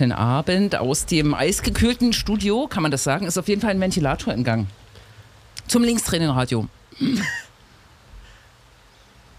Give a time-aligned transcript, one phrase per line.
[0.00, 3.26] Guten Abend aus dem eisgekühlten Studio, kann man das sagen?
[3.26, 4.66] Ist auf jeden Fall ein Ventilator im Gang.
[5.68, 6.66] Zum Linkstraining-Radio.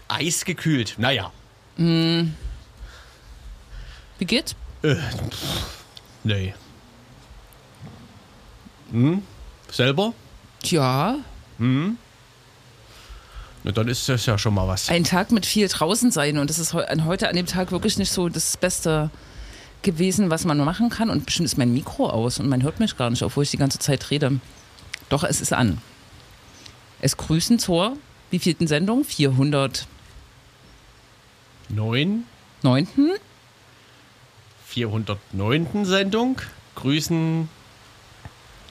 [0.08, 1.32] Eisgekühlt, naja.
[1.76, 2.28] Wie
[4.20, 4.54] geht's?
[6.22, 6.54] Nee.
[8.92, 9.22] Hm?
[9.68, 10.12] Selber?
[10.62, 11.16] Tja,
[11.58, 11.96] Na,
[13.72, 14.88] dann ist das ja schon mal was.
[14.90, 17.98] ein Tag mit viel draußen sein und das ist an- heute an dem Tag wirklich
[17.98, 19.10] nicht so das Beste
[19.82, 21.10] gewesen, was man machen kann.
[21.10, 23.56] Und bestimmt ist mein Mikro aus und man hört mich gar nicht, obwohl ich die
[23.58, 24.40] ganze Zeit rede.
[25.08, 25.78] Doch, es ist an.
[27.00, 27.96] Es grüßen zur
[28.30, 29.04] wievielten Sendung?
[29.04, 29.86] 409.
[32.62, 32.86] Neun,
[34.66, 35.84] 409.
[35.84, 36.36] Sendung.
[36.76, 37.48] Grüßen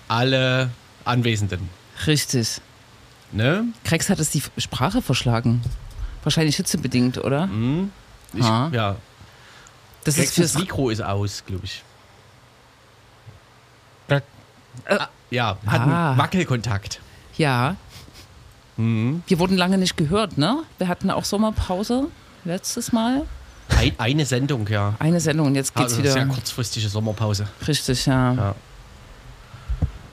[0.08, 0.72] alle
[1.06, 1.70] Anwesenden.
[2.08, 2.62] Richtig.
[3.32, 3.66] Ne?
[3.84, 5.62] Krex hat es die Sprache verschlagen.
[6.24, 7.50] Wahrscheinlich hitzebedingt, oder?
[8.34, 8.70] Ich, Ah.
[8.74, 8.96] ja.
[10.04, 11.84] Das ist Das fürs Mikro ist aus, glaube ich.
[14.10, 14.22] Äh.
[14.88, 16.10] Ah, ja, hat Ah.
[16.12, 17.00] einen Wackelkontakt.
[17.38, 17.76] Ja.
[18.78, 20.64] Wir wurden lange nicht gehört, ne?
[20.80, 22.08] Wir hatten auch Sommerpause
[22.46, 23.28] letztes Mal.
[23.70, 24.96] Ein, eine Sendung, ja.
[24.98, 26.14] Eine Sendung und jetzt geht's Also wieder.
[26.14, 27.48] sehr kurzfristige Sommerpause.
[27.68, 28.34] Richtig, ja.
[28.34, 28.56] Ja.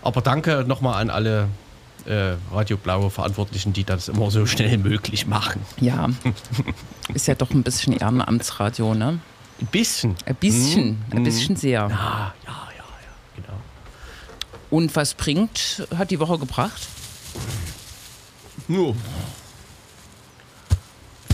[0.02, 1.48] Aber danke nochmal an alle
[2.04, 5.62] äh, Radio Blaue Verantwortlichen, die das immer so schnell möglich machen.
[5.80, 6.08] Ja.
[7.14, 9.18] Ist ja doch ein bisschen Ehrenamtsradio, ne?
[9.60, 10.16] Ein bisschen.
[10.24, 11.82] Ein bisschen, ein bisschen sehr.
[11.84, 12.84] Ah, ja, ja, ja,
[13.42, 13.58] genau.
[14.70, 16.86] Und was bringt, hat die Woche gebracht?
[18.68, 18.94] Nur.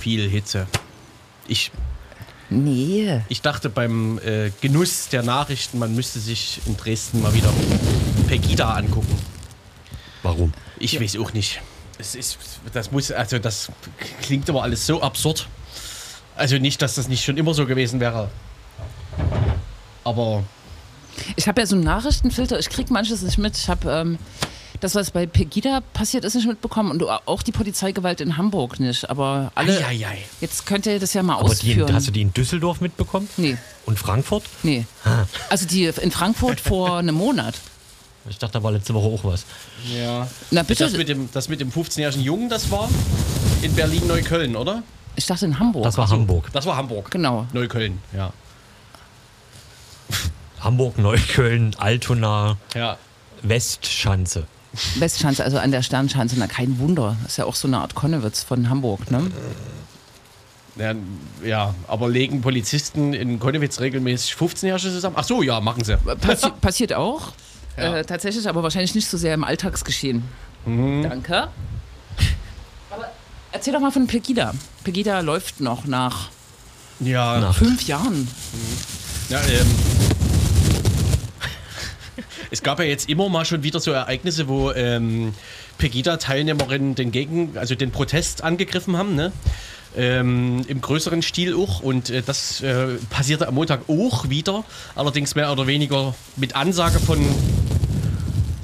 [0.00, 0.66] Viel Hitze.
[1.47, 1.71] Ich,
[2.50, 3.22] Nee.
[3.28, 7.53] ich dachte beim äh, Genuss der Nachrichten, man müsste sich in Dresden mal wieder
[8.28, 9.19] Pegida angucken.
[10.22, 10.53] Warum?
[10.78, 11.60] Ich weiß auch nicht.
[11.99, 12.38] Es ist,
[12.72, 13.70] das muss, also das
[14.22, 15.49] klingt aber alles so absurd.
[16.37, 18.28] Also nicht, dass das nicht schon immer so gewesen wäre.
[20.05, 20.43] Aber
[21.37, 23.56] Ich habe ja so einen Nachrichtenfilter, ich krieg manches nicht mit.
[23.56, 24.19] Ich habe ähm,
[24.81, 29.09] das, was bei Pegida passiert ist, nicht mitbekommen und auch die Polizeigewalt in Hamburg nicht.
[29.09, 29.78] Aber alle.
[29.87, 30.19] Eieiei.
[30.41, 31.94] Jetzt könnt ihr das ja mal Aber die, ausführen.
[31.94, 33.28] hast du die in Düsseldorf mitbekommen?
[33.37, 33.56] Nee,
[33.87, 34.43] Und Frankfurt?
[34.62, 34.84] nee.
[35.49, 37.55] Also die in Frankfurt vor einem Monat.
[38.28, 39.44] Ich dachte, da war letzte Woche auch was.
[39.94, 40.27] Ja.
[40.50, 40.84] Na bitte.
[40.84, 42.89] Das mit dem, das mit dem 15-jährigen Jungen, das war
[43.62, 44.83] in Berlin-Neukölln, oder?
[45.16, 45.84] Ich dachte in Hamburg.
[45.84, 46.50] Das war Hamburg.
[46.52, 47.10] Das war Hamburg.
[47.10, 47.47] Genau.
[47.52, 48.32] Neukölln, ja.
[50.60, 52.97] Hamburg, Neukölln, Altona, Ja.
[53.42, 54.47] Westschanze.
[54.97, 57.16] Westschanze, also an der Sternschanze, na kein Wunder.
[57.22, 59.30] Das ist ja auch so eine Art Konnewitz von Hamburg, ne?
[60.76, 60.94] Ja,
[61.44, 65.14] ja, aber legen Polizisten in Konnewitz regelmäßig 15-Jährige zusammen?
[65.19, 65.96] Ach so, ja, machen sie.
[66.20, 67.32] Passi passiert auch.
[67.76, 67.98] Ja.
[67.98, 70.25] Äh, tatsächlich, aber wahrscheinlich nicht so sehr im Alltagsgeschehen.
[70.64, 71.48] Danke.
[73.54, 74.53] Erzähl doch mal von Pegida.
[74.82, 76.28] Pegida läuft noch nach
[76.98, 77.53] Ja, Na.
[77.53, 78.26] fünf Jahren.
[79.28, 79.66] ja ähm,
[82.50, 85.34] es gab ja jetzt immer mal schon wieder so Ereignisse, wo ähm,
[85.78, 89.31] Pegida-Teilnehmerinnen den Gegen, also den Protest angegriffen haben, ne?
[89.97, 91.78] Ähm, Im größeren Stil auch.
[91.78, 94.64] Und äh, das äh, passierte am Montag auch wieder.
[94.97, 97.25] Allerdings mehr oder weniger mit Ansage von,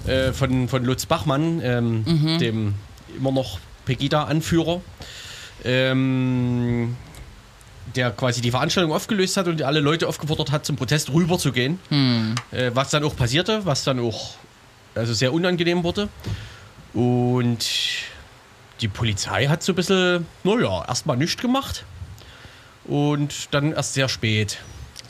[0.09, 2.75] äh, von, von Lutz Bachmann, ähm, dem
[3.17, 4.81] immer noch Pegida-Anführer.
[5.65, 6.97] Ähm,
[7.97, 11.79] der quasi die Veranstaltung aufgelöst hat und alle Leute aufgefordert hat, zum Protest rüberzugehen.
[12.53, 14.35] Äh, was dann auch passierte, was dann auch
[14.95, 16.09] also sehr unangenehm wurde.
[16.95, 17.67] Und
[18.81, 21.85] die Polizei hat so ein bisschen, naja, erstmal nichts gemacht.
[22.85, 24.59] Und dann erst sehr spät.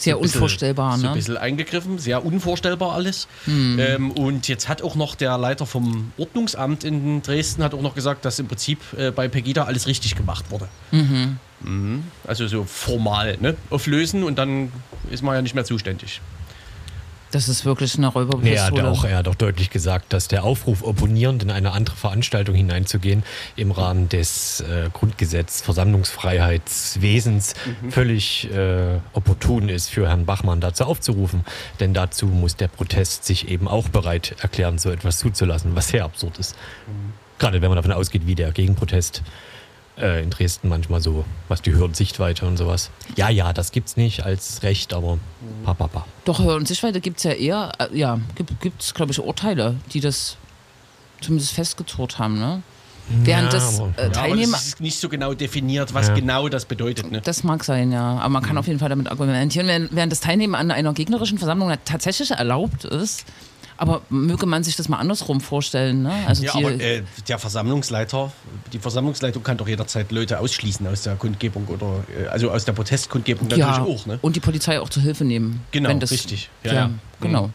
[0.03, 1.16] Sehr so ein bisschen- unvorstellbar, So ein ne?
[1.16, 3.29] bisschen eingegriffen, sehr unvorstellbar alles.
[3.47, 7.94] Ähm, und jetzt hat auch noch der Leiter vom Ordnungsamt in Dresden hat auch noch
[7.94, 10.69] gesagt, dass im Prinzip äh, bei Pegida alles richtig gemacht wurde.
[10.91, 12.05] Mhm.
[12.26, 13.55] Also so formal, ne?
[13.69, 14.73] Auflösen und dann
[15.11, 16.20] ist man ja nicht mehr zuständig.
[17.31, 18.88] Das ist wirklich eine Nee, er, hat Räuberpistole.
[18.88, 23.23] auch, er hat auch deutlich gesagt, dass der Aufruf, opponierend in eine andere Veranstaltung hineinzugehen,
[23.56, 27.55] im Rahmen des äh, Grundgesetz Versammlungsfreiheitswesens
[27.91, 31.44] völlig äh, opportun ist, für Herrn Bachmann dazu aufzurufen.
[31.79, 36.05] Denn dazu muss der Protest sich eben auch bereit erklären, so etwas zuzulassen, was sehr
[36.05, 36.56] absurd ist.
[37.38, 39.23] Gerade wenn man davon ausgeht, wie der Gegenprotest äh,
[40.00, 42.91] in Dresden manchmal so, was die Höhe und Sichtweite und sowas.
[43.17, 45.19] Ja, ja, das gibt's nicht als Recht, aber
[45.64, 46.06] pa, pa, pa.
[46.25, 48.19] Doch, Hör- und Sichtweite gibt es ja eher, äh, ja,
[48.61, 50.37] gibt es, glaube ich, Urteile, die das
[51.20, 52.62] zumindest festgezurrt haben, ne?
[53.25, 54.52] Während Ja, das äh, Ja, aber Teilnehmer.
[54.52, 56.14] das ist nicht so genau definiert, was Ja.
[56.14, 57.11] genau das bedeutet.
[57.11, 57.20] Ne?
[57.20, 58.19] Das mag sein, ja.
[58.19, 61.37] Aber man kann auf jeden Fall damit argumentieren, während, während das Teilnehmen an einer gegnerischen
[61.37, 63.25] Versammlung tatsächlich erlaubt ist,
[63.81, 66.12] Aber möge man sich das mal andersrum vorstellen, ne?
[66.27, 68.31] Also Ja, die, aber äh, der Versammlungsleiter,
[68.75, 72.75] die Versammlungsleitung kann doch jederzeit Leute ausschließen aus der Kundgebung oder äh, also aus der
[72.75, 74.19] Protestkundgebung natürlich ja, auch, ne?
[74.21, 75.62] und die Polizei auch zur Hilfe nehmen.
[75.71, 76.50] Genau, wenn das, richtig.
[76.62, 76.91] Ja, Ja, ja.
[77.23, 77.50] genau.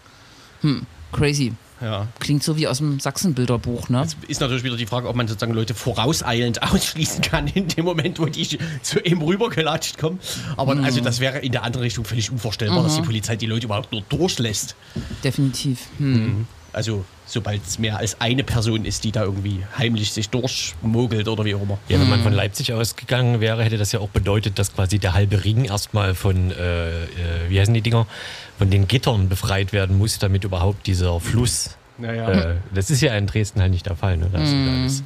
[0.61, 1.53] Hm, crazy.
[1.85, 2.07] Ja.
[2.19, 4.01] Klingt so wie aus dem Sachsenbilderbuch, ne?
[4.01, 7.85] Jetzt ist natürlich wieder die Frage, ob man sozusagen Leute vorauseilend ausschließen kann in dem
[7.85, 10.19] Moment, wo die zu ihm rübergelatscht kommen.
[10.57, 10.83] Aber Mhm.
[10.83, 13.91] also das wäre in der anderen Richtung völlig unvorstellbar, dass die Polizei die Leute überhaupt
[13.91, 14.75] nur durchlässt.
[15.23, 15.79] Definitiv.
[15.99, 16.47] Hm.
[16.73, 21.45] Also sobald es mehr als eine Person ist, die da irgendwie heimlich sich durchmogelt oder
[21.45, 21.77] wie auch immer.
[21.87, 25.13] Ja, wenn man von Leipzig ausgegangen wäre, hätte das ja auch bedeutet, dass quasi der
[25.13, 27.05] halbe Ring erstmal von, äh, äh,
[27.47, 28.07] wie heißen die Dinger,
[28.57, 31.77] von den Gittern befreit werden muss, damit überhaupt dieser Fluss.
[31.97, 32.29] Naja.
[32.29, 34.17] Äh, das ist ja in Dresden halt nicht der Fall.
[34.17, 34.29] Ne?
[34.31, 35.03] Da alles-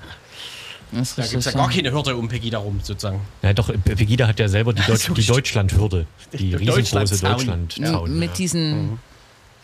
[0.92, 3.22] Das ist Da gibt es ja gar keine Hürde um Pegida rum, sozusagen.
[3.44, 5.26] Ja, doch, Pegida hat ja selber die, Deutsch, so die.
[5.26, 6.06] Deutschlandhürde.
[6.34, 8.18] Die riesengroße Deutschlandzaun.
[8.18, 8.36] Mit ja.
[8.36, 9.00] diesen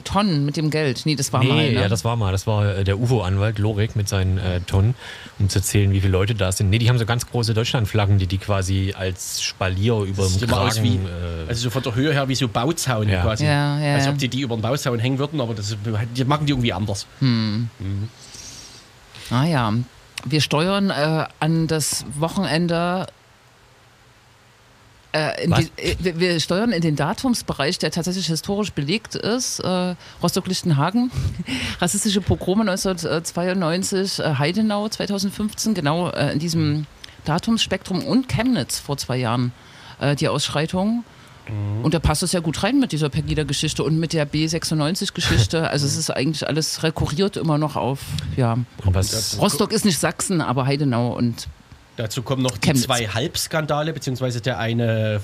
[0.03, 1.01] Tonnen, mit dem Geld.
[1.05, 1.55] Nee, das war Nee, mal.
[1.71, 1.73] Ne?
[1.73, 2.31] ja, das war mal.
[2.31, 4.93] Das war äh, der UFO-Anwalt Lorik mit seinen äh, Tonnen,
[5.39, 6.69] um zu zählen, wie viele Leute da sind.
[6.69, 10.61] Nee, die haben so ganz große Deutschlandflaggen, die die quasi als Spalier über dem immer
[10.61, 10.83] aus Kragen.
[10.83, 13.21] wie, äh, also so von der Höhe her wie so Bauzaun Ja.
[13.23, 13.45] quasi.
[13.45, 15.75] Ja, ja, Als ob die die über den Bauzaun hängen würden, aber das,
[16.15, 17.07] die machen die irgendwie anders.
[19.31, 19.73] Ah ja,
[20.25, 23.07] wir steuern äh, an das Wochenende.
[25.15, 29.59] Äh, die, äh, wir- steuern in den Datumsbereich, der tatsächlich historisch belegt ist.
[29.61, 31.09] Äh, Rostock-Lichtenhagen,
[31.79, 36.85] rassistische Pogrome 1992, äh, Heidenau 2015, genau in diesem
[37.23, 39.51] Datumsspektrum und Chemnitz vor zwei Jahren
[40.19, 41.05] die Ausschreitung.
[41.83, 45.69] Und da passt es ja gut rein mit dieser Pegida-Geschichte und mit der B96-Geschichte.
[45.75, 47.99] Also es ist eigentlich alles rekurriert immer noch auf,
[48.35, 48.57] ja,
[49.39, 51.47] Rostock ist nicht Sachsen, aber Heidenau und
[51.97, 52.85] Dazu kommen noch die Chemnitz.
[52.85, 55.21] zwei Halbskandale, beziehungsweise der eine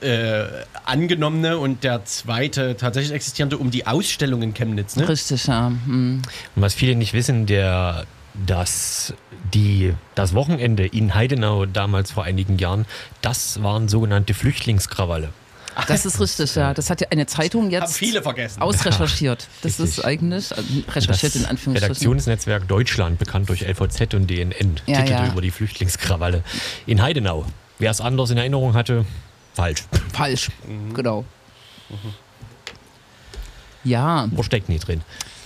[0.00, 0.44] äh,
[0.84, 4.96] angenommene und der zweite tatsächlich existierende um die Ausstellung in Chemnitz.
[4.96, 5.08] Ne?
[5.08, 5.68] richtig, ja.
[5.68, 6.22] Hm.
[6.56, 8.06] und was viele nicht wissen, der,
[8.46, 9.14] dass
[9.52, 12.86] die, das Wochenende in Heidenau damals vor einigen Jahren,
[13.20, 15.30] das waren sogenannte Flüchtlingskrawalle.
[15.88, 16.74] Das ist richtig, ja.
[16.74, 18.60] Das hat ja eine Zeitung Haben jetzt viele vergessen.
[18.60, 19.48] ausrecherchiert.
[19.62, 19.98] Das Richtig.
[19.98, 20.54] ist eigentlich, äh,
[20.90, 21.74] recherchiert in Das Anführungsstrichen.
[21.92, 25.26] Redaktionsnetzwerk Deutschland, bekannt durch LVZ und DNN, Ja, titelte ja.
[25.32, 26.42] über die Flüchtlingskrawalle
[26.86, 27.46] in Heidenau.
[27.78, 29.06] Wer es anders in Erinnerung hatte,
[29.54, 29.84] falsch.
[30.12, 30.92] Falsch, Mhm.
[30.94, 31.24] genau.
[33.84, 35.00] Ja, Wo steckt nie drin?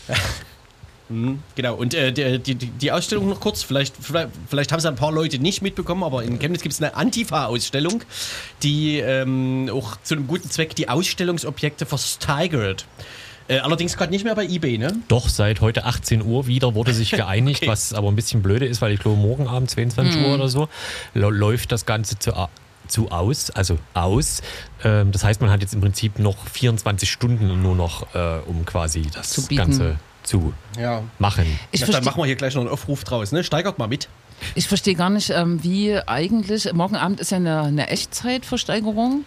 [1.54, 4.96] Genau, und äh, die, die, die Ausstellung noch kurz, vielleicht, vielleicht, vielleicht haben es ein
[4.96, 8.02] paar Leute nicht mitbekommen, aber in Chemnitz gibt es eine Antifa-Ausstellung,
[8.62, 12.86] die ähm, auch zu einem guten Zweck die Ausstellungsobjekte versteigert.
[13.48, 14.92] Äh, allerdings gerade nicht mehr bei eBay, ne?
[15.08, 17.70] Doch seit heute 18 Uhr wieder wurde sich geeinigt, Okay.
[17.70, 20.68] was aber ein bisschen blöde ist, weil ich glaube, morgen Abend 22 Uhr oder so
[21.12, 22.32] läuft das Ganze zu,
[22.88, 24.40] zu aus, also aus.
[24.82, 28.64] Ähm, das heißt, man hat jetzt im Prinzip noch 24 Stunden nur noch, äh, um
[28.64, 29.46] quasi das.
[29.54, 31.02] Ganze zu Ja.
[31.18, 31.44] machen.
[31.70, 33.44] ich ja dann verstehe machen wir hier gleich noch einen Aufruf draus, ne?
[33.44, 34.08] Steigert mal mit.
[34.54, 39.24] ich versteh gar nicht, ähm, wie eigentlich, morgen Abend ist ja eine, eine Echtzeitversteigerung.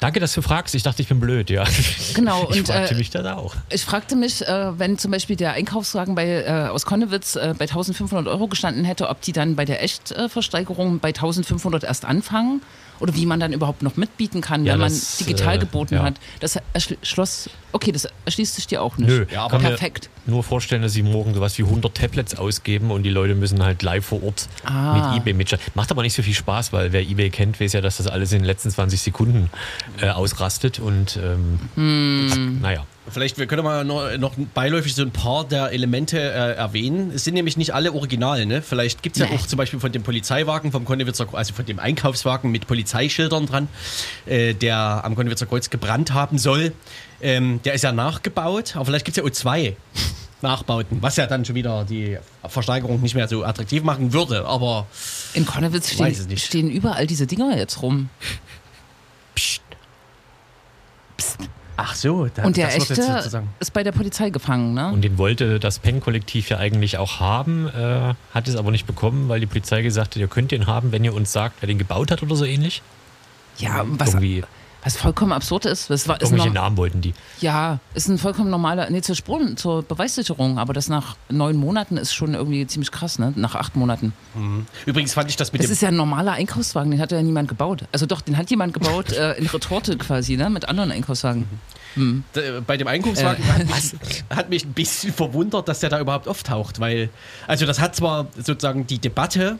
[0.00, 0.74] Danke, dass du fragst.
[0.74, 1.62] Ich dachte, ich bin blöd, ja.
[2.14, 3.54] Genau, Ich und, fragte äh, mich das auch.
[3.70, 7.66] Ich fragte mich, äh, wenn zum Beispiel der Einkaufswagen bei, äh, aus Konnewitz äh, bei
[7.66, 12.62] 1500 Euro gestanden hätte, ob die dann bei der Echtversteigerung bei 1500 erst anfangen
[12.98, 15.94] oder wie man dann überhaupt noch mitbieten kann, Ja, wenn man das, digital äh, geboten
[15.94, 16.02] ja.
[16.02, 16.14] hat.
[16.40, 19.08] Das erschloss, okay, das erschließt sich dir auch nicht.
[19.08, 20.10] Nö, Ja, aber kann mir perfekt.
[20.26, 23.82] nur vorstellen, dass sie morgen sowas wie 100 Tablets ausgeben und die Leute müssen halt
[23.82, 25.10] live vor Ort Ah.
[25.12, 25.66] mit eBay mitschalten.
[25.74, 28.32] Macht aber nicht so viel Spaß, weil wer eBay kennt, weiß ja, dass das alles
[28.32, 29.50] in den letzten 20 Sekunden
[30.00, 32.60] äh, ausrastet und ähm, Hm.
[32.60, 32.86] naja.
[33.08, 37.10] Vielleicht wir können wir noch, noch beiläufig so ein paar der Elemente äh, erwähnen.
[37.12, 38.62] Es sind nämlich nicht alle original, ne?
[38.62, 39.34] Vielleicht gibt es ja Nee.
[39.36, 43.66] auch zum Beispiel von dem Polizeiwagen vom Konnewitzer, also von dem Einkaufswagen mit Polizeischildern dran,
[44.26, 46.72] äh, der am Konnewitzer Kreuz gebrannt haben soll.
[47.22, 49.76] Ähm, der ist ja nachgebaut, aber vielleicht gibt es ja auch zwei
[50.42, 54.44] Nachbauten, was ja dann schon wieder die Versteigerung nicht mehr so attraktiv machen würde.
[54.46, 54.86] Aber
[55.34, 58.08] In Konnewitz stehen, stehen überall diese Dinger jetzt rum.
[59.36, 59.62] Psst.
[61.76, 63.48] ach so, da, Und der das wird jetzt echte sozusagen.
[63.60, 64.88] ist bei der Polizei gefangen, ne?
[64.92, 69.28] Und den wollte das Pen-Kollektiv ja eigentlich auch haben, äh, hat es aber nicht bekommen,
[69.28, 71.78] weil die Polizei gesagt hat, ihr könnt den haben, wenn ihr uns sagt, wer den
[71.78, 72.82] gebaut hat oder so ähnlich.
[73.58, 74.42] ja, was, Irgendwie,
[74.84, 75.90] was vollkommen absurd ist.
[75.90, 77.14] Das war, ist irgendwelche noch, Namen wollten die.
[77.40, 81.96] Ja, ist ein vollkommen normaler, nee, zur Spuren, zur Beweissicherung, aber das nach neun Monaten
[81.96, 83.32] ist schon irgendwie ziemlich krass, ne?
[83.36, 84.12] Nach acht Monaten.
[84.86, 87.22] Übrigens fand ich das mit Das dem ist ja ein normaler Einkaufswagen, den hat ja
[87.22, 87.84] niemand gebaut.
[87.92, 90.50] Also doch, den hat jemand gebaut äh, in Retorte quasi, ne?
[90.50, 91.46] Mit anderen Einkaufswagen.
[91.94, 96.00] D- bei dem Einkaufswagen Äh, hat, mich, hat mich ein bisschen verwundert, dass der da
[96.00, 97.10] überhaupt auftaucht, weil,
[97.46, 99.58] also das hat zwar sozusagen die Debatte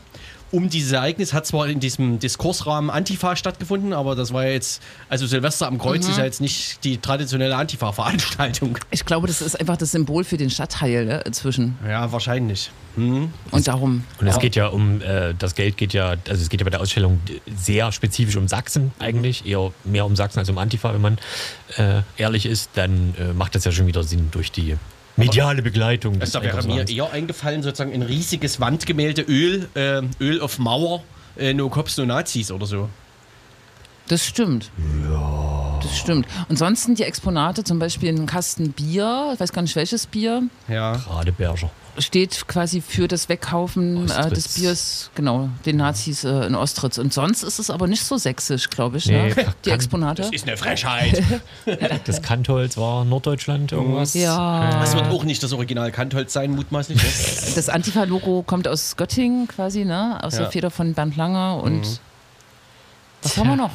[0.53, 4.83] um dieses Ereignis hat zwar in diesem Diskursrahmen Antifa stattgefunden, aber das war ja jetzt,
[5.09, 8.77] also Silvester am Kreuz ist ja jetzt nicht die traditionelle Antifa-Veranstaltung.
[8.91, 11.77] Ich glaube, das ist einfach das Symbol für den Stadtteil ne, inzwischen.
[11.87, 12.69] Ja, wahrscheinlich.
[12.95, 13.33] Hm.
[13.49, 14.03] Und darum.
[14.19, 16.69] Und es geht ja um, äh, das Geld geht ja, also es geht ja bei
[16.69, 17.19] der Ausstellung
[17.55, 21.17] sehr spezifisch um Sachsen eigentlich, eher mehr um Sachsen als um Antifa, wenn man
[21.77, 24.77] äh, ehrlich ist, dann äh, macht das ja schon wieder Sinn durch die
[25.17, 26.19] mediale Begleitung.
[26.19, 31.03] Des da wäre mir eher eingefallen, sozusagen ein riesiges Wandgemälde, Öl, äh, Öl auf Mauer,
[31.37, 32.89] äh, No Cops, No Nazis oder so.
[34.09, 34.69] Das stimmt.
[35.09, 35.79] Ja.
[35.81, 36.27] Das stimmt.
[36.49, 40.07] Und sonst sind die Exponate zum Beispiel ein Kasten Bier, ich weiß gar nicht welches
[40.07, 40.91] Bier, Ja.
[40.93, 41.69] Radeberger.
[41.99, 44.49] steht quasi für das Wegkaufen äh, des.
[44.55, 46.97] Biers, genau, den Nazis äh, in Ostritz.
[46.97, 49.35] Und sonst ist es aber nicht so sächsisch, glaube ich, Nee, ne?
[49.35, 50.23] kann- die Exponate.
[50.31, 51.23] Ist eine Frechheit.
[52.05, 54.13] Das Kantholz war Norddeutschland irgendwas.
[54.15, 54.79] Ja.
[54.81, 56.97] Das wird auch nicht das Original Kantholz sein, mutmaßlich.
[57.01, 57.09] Ne?
[57.55, 60.19] Das Antifa-Logo kommt aus Göttingen quasi, ne?
[60.21, 60.39] Aus Ja.
[60.39, 60.43] Mhm.
[60.43, 62.01] der Feder von Bernd Lange und
[63.21, 63.71] was haben wir noch?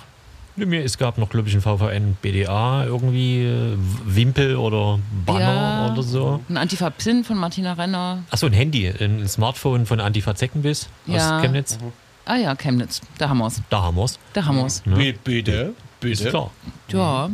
[0.67, 5.93] Mir, es gab noch, glaube ich, ein VVN BDA irgendwie, äh, Wimpel oder Banner Ja.
[5.93, 6.41] oder so.
[6.49, 8.23] Ein Antifa-Pin von Martina Renner.
[8.31, 11.37] Achso, ein Handy, ein Smartphone von Antifa Zeckenbiss Ja.
[11.37, 11.79] aus Chemnitz.
[12.25, 13.01] Ah ja, Chemnitz.
[13.19, 13.63] Da haben wir's.
[13.71, 14.19] Da haben wir's.
[14.35, 14.85] Da haben wir's.
[14.85, 14.97] Ne?
[14.97, 16.31] B- Bitte, Ist bitte.
[16.31, 16.51] klar.
[16.89, 17.31] Ja.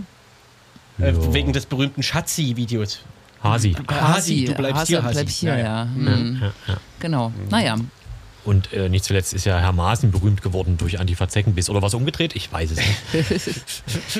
[1.00, 1.32] Äh, Ja.
[1.34, 3.00] wegen des berühmten Schatzi-Videos.
[3.42, 3.74] Hasi.
[3.90, 5.14] Hasi, du bleibst Hasi, hier, Hasi.
[5.14, 5.64] bleib hier, Ja, ja.
[5.64, 5.88] ja.
[5.94, 6.38] Hm.
[6.40, 6.80] Ja, ja.
[7.00, 7.32] Genau.
[7.50, 7.76] Naja.
[8.44, 11.70] Und äh, nicht zuletzt ist ja Herr Maaßen berühmt geworden durch Antifa Zeckenbiss.
[11.70, 12.36] Oder was umgedreht?
[12.36, 13.62] Ich weiß es nicht.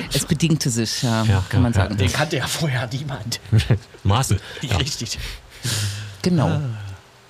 [0.13, 1.97] Es bedingte sich, ja, Ja, kann man ja, sagen.
[1.97, 3.39] Den kannte ja vorher niemand.
[4.03, 4.39] Maaßen.
[4.61, 4.77] Ja.
[4.77, 5.19] Richtig.
[6.21, 6.59] Genau.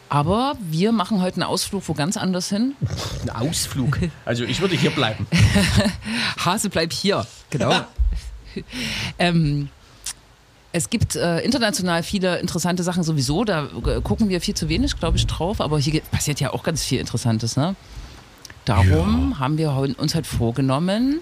[0.08, 2.76] Aber wir machen heute einen Ausflug wo ganz anders hin.
[3.24, 4.00] Ein Ausflug.
[4.26, 5.28] Also ich würde hier bleiben.
[6.44, 7.26] Hase, bleib hier.
[7.50, 7.86] Genau.
[9.20, 9.70] ähm,
[10.76, 13.46] es gibt äh, international viele interessante Sachen sowieso.
[13.46, 15.62] Da äh, gucken wir viel zu wenig, glaube ich, drauf.
[15.62, 17.56] Aber hier passiert ja auch ganz viel Interessantes.
[17.56, 17.76] Ne?
[18.66, 21.22] Darum haben wir uns halt vorgenommen,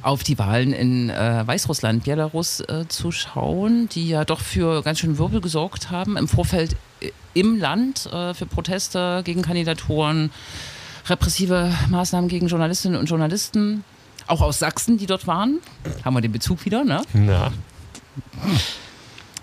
[0.00, 5.00] auf die Wahlen in äh, Weißrussland, Belarus äh, zu schauen, die ja doch für ganz
[5.00, 10.30] schön Wirbel gesorgt haben im Vorfeld äh, im Land äh, für Proteste gegen Kandidaturen,
[11.08, 13.84] repressive Maßnahmen gegen Journalistinnen und Journalisten,
[14.26, 15.60] auch aus Sachsen, die dort waren.
[16.04, 17.02] Haben wir den Bezug wieder, ne?
[17.12, 17.52] Na,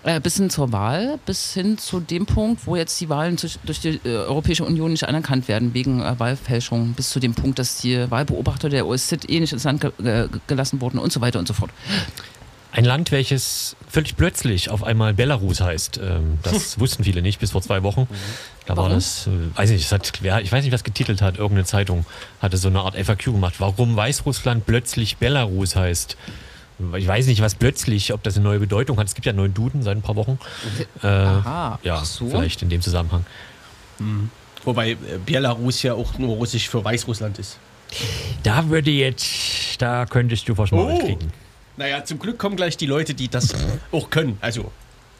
[0.04, 3.80] Äh, bis hin zur Wahl, bis hin zu dem Punkt, wo jetzt die Wahlen durch,
[3.80, 7.78] die äh, Europäische Union nicht anerkannt werden wegen äh, Wahlfälschung, bis zu dem Punkt, dass
[7.78, 11.38] die Wahlbeobachter der OSZE eh nicht ins Land ge ge gelassen wurden und so weiter
[11.38, 11.70] und so fort.
[12.76, 16.00] Ein Land, welches völlig plötzlich auf einmal Belarus heißt.
[16.02, 18.08] Ähm, das wussten viele nicht bis vor zwei Wochen.
[18.66, 18.96] Da war Warum?
[18.96, 20.12] das, äh, weiß nicht, hat,
[20.42, 22.04] ich weiß nicht, was getitelt hat, irgendeine Zeitung
[22.42, 23.54] hatte so eine Art FAQ gemacht.
[23.58, 26.16] Warum Weißrussland plötzlich Belarus heißt.
[26.96, 29.06] Ich weiß nicht, was plötzlich, ob das eine neue Bedeutung hat.
[29.06, 30.40] Es gibt ja einen neuen Duden seit ein paar Wochen.
[31.00, 32.28] Äh, Aha, ja, so.
[32.28, 33.24] vielleicht in dem Zusammenhang.
[34.64, 37.58] Wobei äh, Belarus ja auch nur russisch für Weißrussland ist.
[38.42, 41.06] Da würde jetzt, da könntest du verschmauert Oh.
[41.06, 41.32] kriegen.
[41.76, 43.54] Naja, zum Glück kommen gleich die Leute, die das
[43.90, 44.38] auch können.
[44.40, 44.70] Also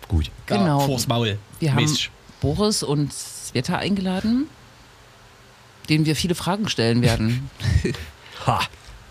[0.08, 0.30] Gut.
[0.46, 0.80] Genau.
[0.80, 1.38] vors Maul.
[1.60, 2.10] Wir haben Mäßig.
[2.40, 4.48] Boris und Sveta eingeladen,
[5.88, 7.50] denen wir viele Fragen stellen werden.
[8.46, 8.60] Ha.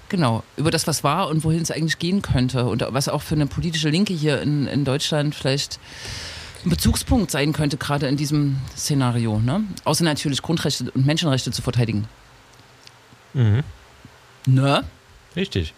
[0.09, 3.33] Genau, über das, was war und wohin es eigentlich gehen könnte und was auch für
[3.33, 5.79] eine politische Linke hier in, in Deutschland vielleicht
[6.63, 9.39] ein Bezugspunkt sein könnte, gerade in diesem Szenario.
[9.39, 9.63] Ne?
[9.85, 12.07] Außer natürlich Grundrechte und Menschenrechte zu verteidigen.
[13.33, 13.63] Mhm.
[14.45, 14.83] Ne?
[15.35, 15.73] Richtig.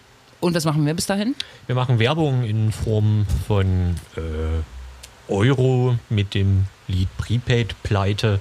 [0.45, 1.33] Und was machen wir bis dahin?
[1.65, 8.39] Wir machen Werbung in Form von äh, Euro mit dem Lied Prepaid Pleite.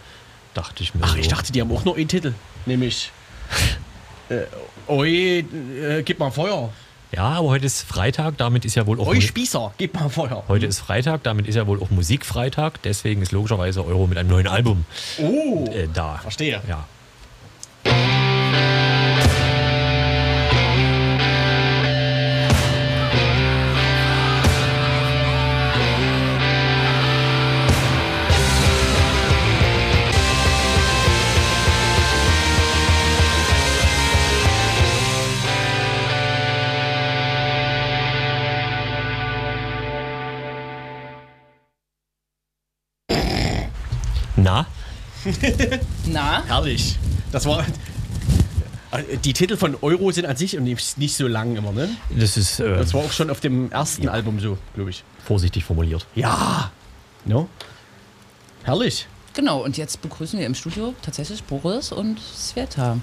[0.52, 1.00] Dachte ich mir.
[1.02, 1.18] Ach, so.
[1.18, 2.34] ich dachte, die haben auch noch einen Titel.
[2.66, 3.10] Nämlich
[4.28, 4.42] äh,
[4.86, 6.70] Oi, äh, gib mal Feuer.
[7.10, 9.06] Ja, aber heute ist Freitag, damit ist ja wohl auch.
[9.06, 10.44] Oi, Spießer, gib mal Feuer.
[10.46, 12.82] Heute ist Freitag, damit ist ja wohl auch Musikfreitag.
[12.82, 14.84] Deswegen ist logischerweise Euro mit einem neuen Album
[15.22, 16.18] Oh, äh, da.
[16.18, 16.60] verstehe.
[16.68, 16.86] Ja.
[44.44, 44.66] Na?
[46.04, 46.44] Na?
[46.44, 46.98] Herrlich.
[47.32, 47.64] Das war.
[49.24, 51.88] Die Titel von Euro sind an sich nicht nicht so lang immer, ne?
[52.10, 55.02] Das ist äh, Das war auch schon auf dem ersten Album so, glaube ich.
[55.24, 56.06] vorsichtig formuliert.
[56.14, 56.70] Ja.
[57.24, 57.48] No?
[58.64, 59.06] Herrlich.
[59.32, 62.98] Genau, und jetzt begrüßen wir im Studio tatsächlich Boris und Sveta,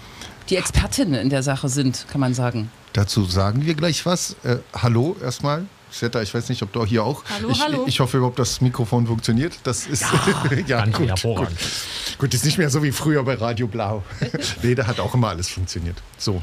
[0.50, 2.70] die Expertinnen in der Sache sind, kann man sagen.
[2.94, 4.36] Dazu sagen wir gleich was.
[4.44, 5.66] Äh, hallo erstmal.
[5.92, 7.24] Sveta, ich weiß nicht, ob du hier auch.
[7.30, 7.86] Hallo, ich, hallo.
[7.88, 9.60] ich hoffe überhaupt, dass das Mikrofon funktioniert.
[9.64, 11.58] Das ist ja, ganz gut, hervorragend.
[11.60, 12.18] gut.
[12.18, 14.04] Gut, ist nicht mehr so wie früher bei Radio Blau.
[14.64, 15.98] nee, da hat auch immer alles funktioniert.
[16.18, 16.42] So.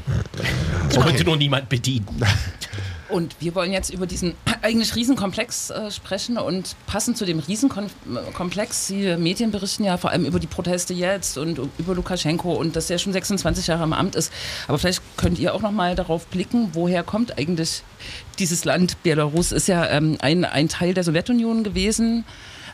[0.89, 2.07] Das konnte nur niemand bedienen.
[3.09, 8.87] Und wir wollen jetzt über diesen eigentlich Riesenkomplex äh, sprechen und passend zu dem Riesenkomplex,
[8.87, 12.89] die Medien berichten ja vor allem über die Proteste jetzt und über Lukaschenko und dass
[12.89, 14.31] er schon 26 Jahre im Amt ist.
[14.67, 17.83] Aber vielleicht könnt ihr auch noch mal darauf blicken, woher kommt eigentlich
[18.37, 19.01] dieses Land?
[19.03, 22.25] Belarus ist ja ähm, ein, ein Teil der Sowjetunion gewesen.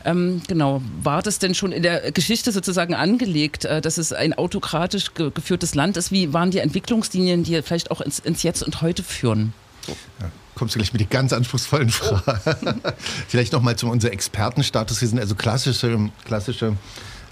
[0.05, 4.33] Ähm, genau, war das denn schon in der Geschichte sozusagen angelegt, äh, dass es ein
[4.33, 6.11] autokratisch ge geführtes Land ist?
[6.11, 9.53] Wie waren die Entwicklungslinien, die vielleicht auch ins, ins Jetzt und Heute führen?
[9.87, 12.81] Ja, kommst du gleich mit den ganz anspruchsvollen Fragen.
[13.27, 15.01] Vielleicht nochmal zu unserem Expertenstatus.
[15.01, 16.75] Wir sind also klassische, klassische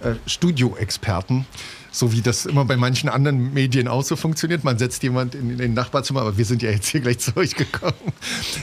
[0.02, 1.46] äh, Studioexperten
[1.94, 4.64] so wie das immer bei manchen anderen Medien auch so funktioniert.
[4.64, 7.38] Man setzt jemand in, in den Nachbarzimmer, aber wir sind ja jetzt hier gleich zu
[7.38, 7.94] euch gekommen.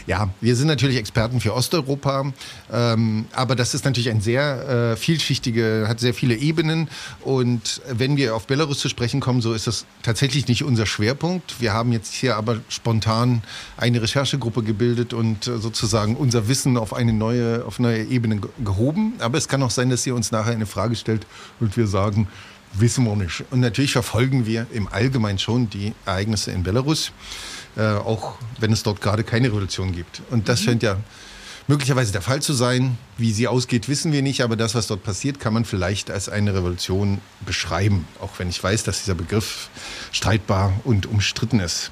[0.06, 2.32] Ja, wir sind natürlich Experten für Osteuropa,
[2.72, 6.88] ähm, aber das ist natürlich ein sehr äh, vielschichtige, hat sehr viele Ebenen
[7.22, 11.60] und wenn wir auf Belarus zu sprechen kommen, so ist das tatsächlich nicht unser Schwerpunkt.
[11.60, 13.42] Wir haben jetzt hier aber spontan
[13.76, 19.14] eine Recherchegruppe gebildet und äh, sozusagen unser Wissen auf eine neue, auf neue Ebene gehoben.
[19.20, 21.26] Aber es kann auch sein, dass ihr uns nachher eine Frage stellt
[21.60, 22.26] und wir sagen,
[22.72, 23.44] Wissen wir nicht.
[23.50, 27.12] Und natürlich verfolgen wir im Allgemeinen schon die Ereignisse in Belarus,
[27.76, 30.22] äh, auch wenn es dort gerade keine Revolution gibt.
[30.30, 30.64] Und das mhm.
[30.64, 30.96] scheint ja
[31.66, 32.96] möglicherweise der Fall zu sein.
[33.16, 36.28] Wie sie ausgeht, wissen wir nicht, aber das, was dort passiert, kann man vielleicht als
[36.28, 39.68] eine Revolution beschreiben, auch wenn ich weiß, dass dieser Begriff
[40.12, 41.90] streitbar und umstritten ist.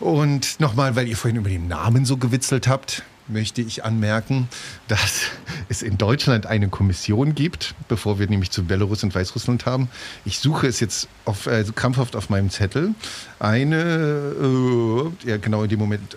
[0.00, 4.48] Und nochmal, weil ihr vorhin über den Namen so gewitzelt habt, möchte ich anmerken,
[4.88, 5.22] dass
[5.68, 9.88] es in Deutschland eine Kommission gibt, bevor wir nämlich zu Belarus und Weißrussland haben.
[10.24, 12.94] Ich suche es jetzt auf, also krampfhaft auf meinem Zettel.
[13.38, 16.16] Eine, äh, ja genau in dem Moment,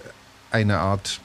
[0.51, 1.19] eine Art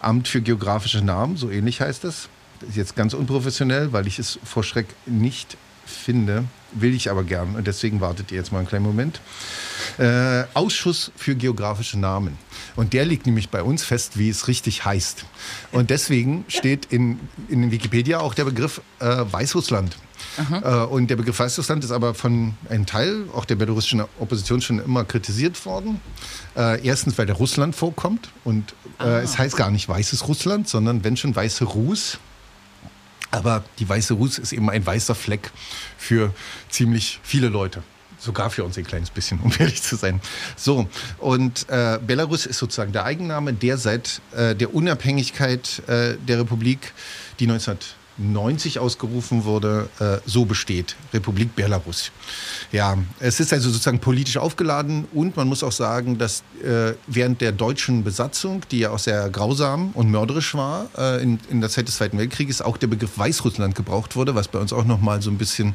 [0.00, 2.28] Amt für geografische Namen, so ähnlich heißt es.
[2.60, 6.44] Das ist jetzt ganz unprofessionell, weil ich es vor Schreck nicht finde.
[6.72, 7.56] Will ich aber gern.
[7.56, 9.20] Und deswegen wartet ihr jetzt mal einen kleinen Moment.
[10.00, 12.38] Äh, Ausschuss für geografische Namen.
[12.74, 15.26] Und der liegt nämlich bei uns fest, wie es richtig heißt.
[15.72, 19.94] Und deswegen steht in, in Wikipedia auch der Begriff äh, Weißrussland.
[20.38, 24.78] Äh, und der Begriff Weißrussland ist aber von einem Teil auch der belarussischen Opposition schon
[24.78, 26.00] immer kritisiert worden.
[26.56, 28.30] Äh, erstens, weil der Russland vorkommt.
[28.44, 32.18] Und äh, es heißt gar nicht weißes Russland, sondern wenn schon weiße Ruß.
[33.32, 35.50] Aber die weiße Ruß ist eben ein weißer Fleck
[35.98, 36.34] für
[36.68, 37.82] ziemlich viele Leute.
[38.20, 40.20] Sogar für uns ein kleines bisschen, um ehrlich zu sein.
[40.56, 46.40] So, und äh, Belarus ist sozusagen der Eigenname, der seit äh, der Unabhängigkeit äh, der
[46.40, 46.92] Republik,
[47.40, 47.46] die
[48.20, 50.96] 1990 ausgerufen wurde, äh, so besteht.
[51.12, 52.12] Republik Belarus.
[52.72, 57.40] Ja, es ist also sozusagen politisch aufgeladen und man muss auch sagen, dass äh, während
[57.40, 61.70] der deutschen Besatzung, die ja auch sehr grausam und mörderisch war äh, in, in der
[61.70, 65.22] Zeit des Zweiten Weltkrieges, auch der Begriff Weißrussland gebraucht wurde, was bei uns auch nochmal
[65.22, 65.74] so ein bisschen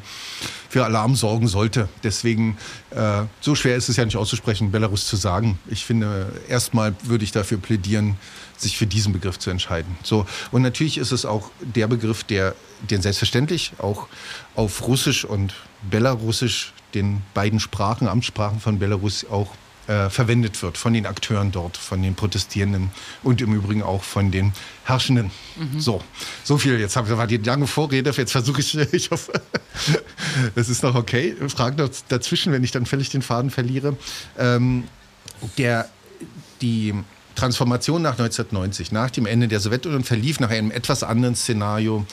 [0.68, 1.88] für Alarm sorgen sollte.
[2.02, 2.56] Deswegen,
[2.90, 5.58] äh, so schwer ist es ja nicht auszusprechen, Belarus zu sagen.
[5.68, 8.16] Ich finde, erstmal würde ich dafür plädieren,
[8.56, 9.96] sich für diesen Begriff zu entscheiden.
[10.02, 12.54] So, und natürlich ist es auch der Begriff, der,
[12.90, 14.08] den selbstverständlich auch
[14.54, 15.54] auf Russisch und
[15.90, 19.54] Belarusisch, den beiden Sprachen, Amtssprachen von Belarus, auch
[19.86, 22.90] äh, verwendet wird von den Akteuren dort, von den Protestierenden
[23.22, 24.52] und im Übrigen auch von den
[24.84, 25.30] Herrschenden.
[25.56, 25.80] Mhm.
[25.80, 26.02] So,
[26.42, 26.80] so viel.
[26.80, 28.10] Jetzt haben, war die lange Vorrede.
[28.10, 29.32] Jetzt versuche ich, ich hoffe,
[30.54, 31.36] das ist noch okay.
[31.48, 31.76] Fragen
[32.08, 33.96] dazwischen, wenn ich dann völlig den Faden verliere.
[34.36, 34.84] Ähm,
[35.56, 35.88] der,
[36.60, 36.94] die
[37.36, 42.04] Transformation nach 1990, nach dem Ende der Sowjetunion, verlief nach einem etwas anderen Szenario,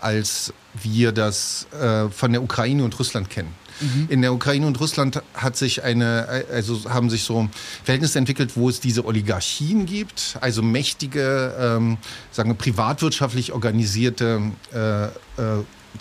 [0.00, 3.54] als wir das äh, von der Ukraine und Russland kennen.
[3.80, 4.06] Mhm.
[4.10, 7.48] In der Ukraine und Russland hat sich eine, also haben sich so
[7.84, 11.98] Verhältnisse entwickelt, wo es diese Oligarchien gibt, also mächtige, ähm,
[12.30, 14.40] sagen wir, privatwirtschaftlich organisierte
[14.74, 15.10] äh, äh,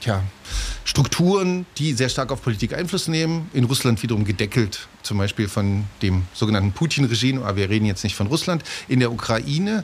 [0.01, 0.23] tja,
[0.85, 3.49] Strukturen, die sehr stark auf Politik Einfluss nehmen.
[3.53, 8.15] In Russland wiederum gedeckelt, zum Beispiel von dem sogenannten Putin-Regime, aber wir reden jetzt nicht
[8.15, 8.63] von Russland.
[8.87, 9.83] In der Ukraine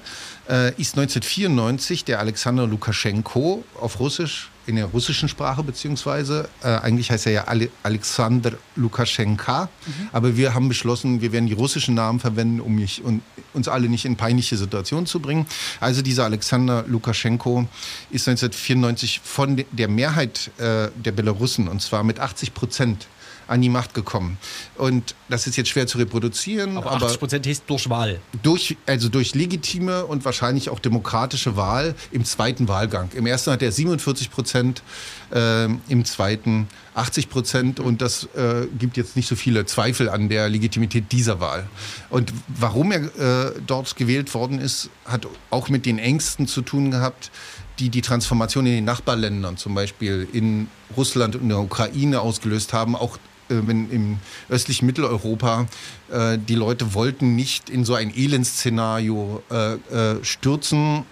[0.49, 7.11] äh, ist 1994 der Alexander Lukaschenko auf Russisch in der russischen Sprache, beziehungsweise äh, eigentlich
[7.11, 10.09] heißt er ja Ale Alexander Lukaschenka, mhm.
[10.11, 13.21] aber wir haben beschlossen, wir werden die russischen Namen verwenden, um mich, und
[13.53, 15.45] uns alle nicht in peinliche Situationen zu bringen.
[15.79, 17.67] Also dieser Alexander Lukaschenko
[18.09, 23.07] ist 1994 von der Mehrheit äh, der Belarussen, und zwar mit 80 Prozent,
[23.47, 24.37] an die Macht gekommen.
[24.75, 26.77] Und das ist jetzt schwer zu reproduzieren.
[26.77, 28.19] Aber 80 Prozent heißt durch Wahl.
[28.41, 33.09] Durch, also durch legitime und wahrscheinlich auch demokratische Wahl im zweiten Wahlgang.
[33.15, 34.83] Im ersten hat er 47 Prozent,
[35.31, 40.29] äh, im zweiten 80 Prozent und das äh, gibt jetzt nicht so viele Zweifel an
[40.29, 41.67] der Legitimität dieser Wahl.
[42.09, 43.03] Und warum er
[43.47, 47.31] äh, dort gewählt worden ist, hat auch mit den Ängsten zu tun gehabt,
[47.79, 52.95] die die Transformation in den Nachbarländern, zum Beispiel in Russland und der Ukraine ausgelöst haben,
[52.95, 53.17] auch
[53.49, 54.17] äh, wenn im
[54.49, 55.67] östlichen Mitteleuropa
[56.11, 61.03] äh, die Leute wollten nicht in so ein Elendsszenario äh, äh, stürzen,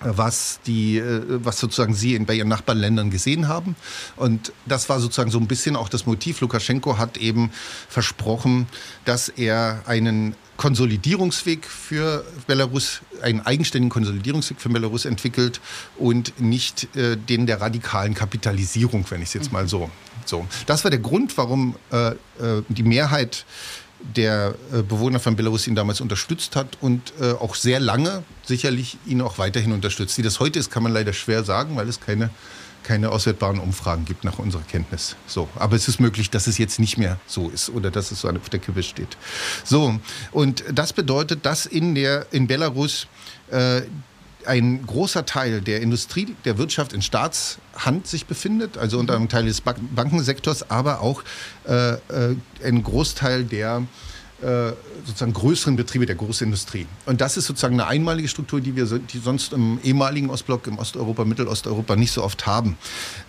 [0.00, 3.76] was die, äh, was sozusagen sie in, bei ihren Nachbarländern gesehen haben.
[4.16, 6.40] Und das war sozusagen so ein bisschen auch das Motiv.
[6.40, 7.50] Lukaschenko hat eben
[7.88, 8.66] versprochen,
[9.04, 15.60] dass er einen Konsolidierungsweg für Belarus, einen eigenständigen Konsolidierungsweg für Belarus entwickelt
[15.98, 19.90] und nicht äh, den der radikalen Kapitalisierung, wenn ich es jetzt mal so.
[20.24, 20.46] so.
[20.66, 22.14] Das war der Grund, warum äh, äh,
[22.68, 23.44] die Mehrheit
[24.00, 28.98] der äh, Bewohner von Belarus ihn damals unterstützt hat und äh, auch sehr lange sicherlich
[29.06, 30.18] ihn auch weiterhin unterstützt.
[30.18, 32.30] Wie das heute ist, kann man leider schwer sagen, weil es keine,
[32.82, 35.16] keine auswertbaren Umfragen gibt nach unserer Kenntnis.
[35.26, 38.20] So, aber es ist möglich, dass es jetzt nicht mehr so ist oder dass es
[38.20, 39.16] so auf der Kippe steht.
[39.64, 39.98] So,
[40.30, 43.06] und das bedeutet, dass in, der, in Belarus
[43.50, 43.82] äh,
[44.46, 49.46] ein großer Teil der Industrie, der Wirtschaft in Staatshand sich befindet, also unter einem Teil
[49.46, 51.22] des Bankensektors, aber auch
[51.68, 53.82] äh, äh, ein Großteil der
[54.42, 54.72] äh,
[55.06, 56.86] sozusagen größeren Betriebe der Großindustrie.
[57.06, 60.78] Und das ist sozusagen eine einmalige Struktur, die wir die sonst im ehemaligen Ostblock, im
[60.78, 62.76] Osteuropa, Mittelosteuropa nicht so oft haben.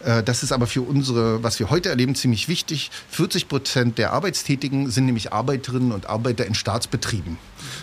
[0.03, 2.91] Äh, das ist aber für unsere, was wir heute erleben, ziemlich wichtig.
[3.11, 7.37] 40 Prozent der Arbeitstätigen sind nämlich Arbeiterinnen und Arbeiter in Staatsbetrieben.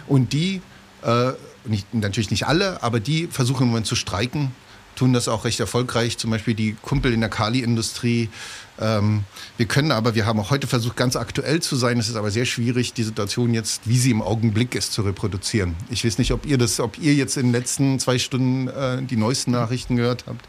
[0.06, 0.60] Und die
[1.02, 1.32] äh,
[1.64, 4.52] nicht, natürlich nicht alle, aber die versuchen im Moment zu streiken,
[4.96, 6.18] tun das auch recht erfolgreich.
[6.18, 8.28] Zum Beispiel die Kumpel in der Kali-Industrie
[8.80, 9.24] ähm,
[9.56, 11.98] wir können aber, wir haben auch heute versucht, ganz aktuell zu sein.
[11.98, 15.76] Es ist aber sehr schwierig, die Situation jetzt, wie sie im Augenblick ist, zu reproduzieren.
[15.90, 19.02] Ich weiß nicht, ob ihr das, ob ihr jetzt in den letzten zwei Stunden äh,
[19.02, 20.44] die neuesten Nachrichten gehört habt.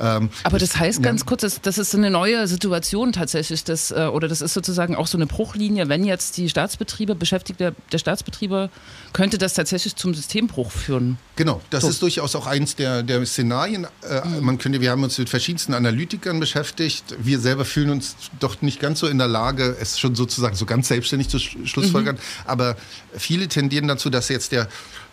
[0.00, 1.26] Ähm, aber das heißt ganz ja.
[1.26, 5.06] kurz, das, das ist eine neue Situation tatsächlich, das, äh, oder das ist sozusagen auch
[5.06, 8.70] so eine Bruchlinie, wenn jetzt die Staatsbetriebe, Beschäftigte der Staatsbetriebe,
[9.12, 11.18] könnte das tatsächlich zum Systembruch führen.
[11.36, 11.90] Genau, das so.
[11.90, 13.86] ist durchaus auch eins der, der Szenarien.
[14.02, 14.44] Äh, mhm.
[14.44, 17.16] Man könnte, wir haben uns mit verschiedensten Analytikern beschäftigt.
[17.18, 20.66] Wir selber fühlen uns doch nicht ganz so in der Lage, es schon sozusagen so
[20.66, 22.16] ganz selbstständig zu schlussfolgern.
[22.16, 22.20] Mhm.
[22.46, 22.76] Aber
[23.16, 24.68] viele tendieren dazu, dass jetzt der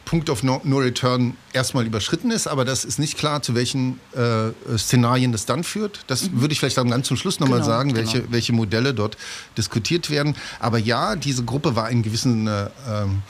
[0.05, 3.99] Punkt of No, no Return erstmal überschritten ist, aber das ist nicht klar, zu welchen
[4.13, 6.01] äh, Szenarien das dann führt.
[6.07, 6.41] Das mhm.
[6.41, 7.99] würde ich vielleicht dann ganz zum Schluss nochmal genau, sagen, genau.
[7.99, 9.17] welche, welche Modelle dort
[9.57, 10.35] diskutiert werden.
[10.59, 13.23] Aber ja, diese Gruppe war in gewissen äh, ähm,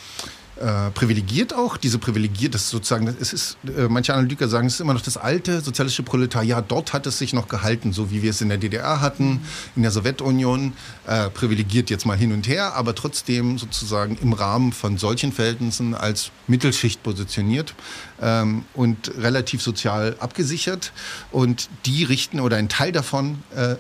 [0.58, 1.78] äh, privilegiert auch.
[1.78, 5.18] Diese privilegiert, das sozusagen, es ist, äh, manche Analytiker sagen, es ist immer noch das
[5.18, 6.66] alte sozialistische Proletariat.
[6.70, 9.42] Dort hat es sich noch gehalten, so wie wir es in der DDR hatten,
[9.76, 10.74] in der Sowjetunion.
[11.08, 15.94] Äh, privilegiert jetzt mal hin und her, aber trotzdem sozusagen im Rahmen von solchen Verhältnissen
[15.94, 17.76] als Mittelschicht positioniert
[18.22, 20.94] ähm, und relativ sozial abgesichert.
[21.32, 23.76] Und die richten, oder ein Teil davon, äh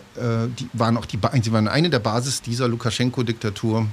[0.59, 3.87] die waren auch die, sie waren eine der Basis dieser Lukaschenko-Diktatur.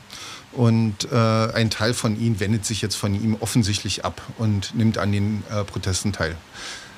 [0.52, 4.98] Und äh, ein Teil von ihnen wendet sich jetzt von ihm offensichtlich ab und nimmt
[4.98, 6.36] an den äh, Protesten teil.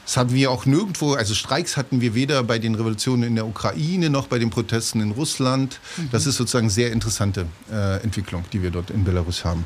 [0.05, 3.47] Das haben wir auch nirgendwo, also Streiks hatten wir weder bei den Revolutionen in der
[3.47, 5.81] Ukraine noch bei den Protesten in Russland.
[5.97, 6.11] Mhm.
[6.13, 9.65] Das ist sozusagen eine sehr interessante äh, Entwicklung, die wir dort in Belarus haben.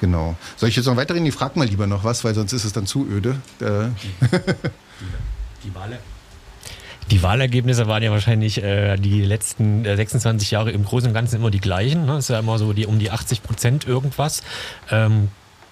[0.00, 0.36] Genau.
[0.56, 1.26] Soll ich jetzt noch weiterreden?
[1.26, 3.40] Ich frage mal lieber noch was, weil sonst ist es dann zu öde.
[3.60, 3.88] Äh.
[5.64, 5.98] Die, Wahle.
[7.10, 11.36] Die Wahlergebnisse waren ja wahrscheinlich äh, die letzten äh, 26 Jahre im Großen und Ganzen
[11.36, 12.06] immer die gleichen.
[12.06, 12.18] Ne?
[12.18, 14.42] Ist ja immer so die, um die 80 Prozent irgendwas.
[14.90, 15.28] Ähm,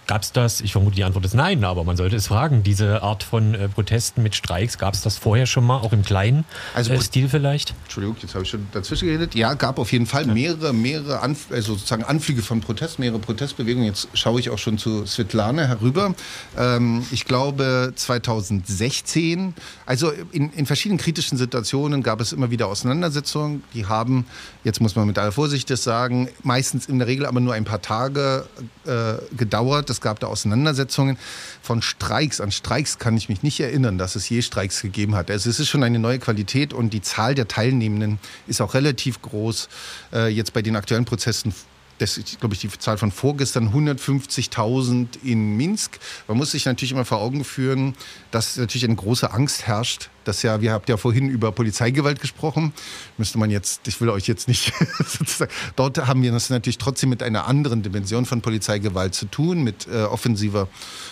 [0.07, 0.61] Gab es das?
[0.61, 2.63] Ich vermute, die Antwort ist nein, aber man sollte es fragen.
[2.63, 6.03] Diese Art von äh, Protesten mit Streiks, gab es das vorher schon mal, auch im
[6.03, 7.75] kleinen also, äh, Stil vielleicht?
[7.85, 9.35] Entschuldigung, jetzt habe ich schon dazwischen geredet.
[9.35, 13.87] Ja, gab auf jeden Fall mehrere, mehrere Anf also sozusagen Anflüge von Protest, mehrere Protestbewegungen.
[13.87, 16.15] Jetzt schaue ich auch schon zu Svetlana herüber.
[16.59, 19.55] Ähm, ich glaube 2016,
[19.87, 23.65] also in, in verschiedenen kritischen Situationen gab es immer wieder Auseinandersetzungen.
[23.73, 24.27] Die haben,
[24.65, 27.65] jetzt muss man mit aller Vorsicht das sagen, meistens in der Regel aber nur ein
[27.65, 28.47] paar Tage
[28.85, 31.19] äh, gedauert es gab da Auseinandersetzungen
[31.63, 32.41] von Streiks.
[32.41, 35.31] An Streiks kann ich mich nicht erinnern, dass es je Streiks gegeben hat.
[35.31, 39.23] Also es ist schon eine neue Qualität und die Zahl der Teilnehmenden ist auch relativ
[39.23, 39.69] groß.
[40.13, 41.55] Äh, jetzt bei den aktuellen Prozessen
[41.99, 45.99] das ist, glaube ich, die Zahl von vorgestern, 150.000 in Minsk.
[46.27, 47.95] Man muss sich natürlich immer vor Augen führen,
[48.33, 52.73] dass natürlich eine große Angst herrscht, das ja, wir habt ja vorhin über Polizeigewalt gesprochen.
[53.19, 54.73] Müsste man jetzt, ich will euch jetzt nicht
[55.07, 59.63] sozusagen, dort haben wir das natürlich trotzdem mit einer anderen Dimension von Polizeigewalt zu tun,
[59.63, 60.69] mit äh, offensiver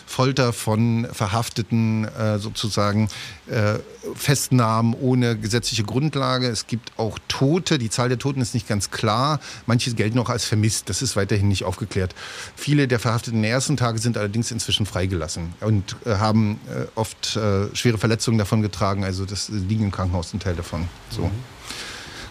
[0.07, 3.09] Folter von Verhafteten, äh, sozusagen
[3.47, 3.79] äh,
[4.15, 6.49] Festnahmen ohne gesetzliche Grundlage.
[6.49, 7.79] Es gibt auch Tote.
[7.79, 9.41] Die Zahl der Toten ist nicht ganz klar.
[9.67, 10.89] Manche gelten auch als vermisst.
[10.89, 12.15] Das ist weiterhin nicht aufgeklärt.
[12.57, 16.87] Viele der Verhafteten in den ersten Tagen sind allerdings inzwischen freigelassen und äh, haben äh,
[16.95, 19.02] oft äh, schwere Verletzungen davon getragen.
[19.05, 20.89] Also das liegen im Krankenhaus ein Teil davon.
[21.11, 21.23] So.
[21.23, 21.31] Mhm.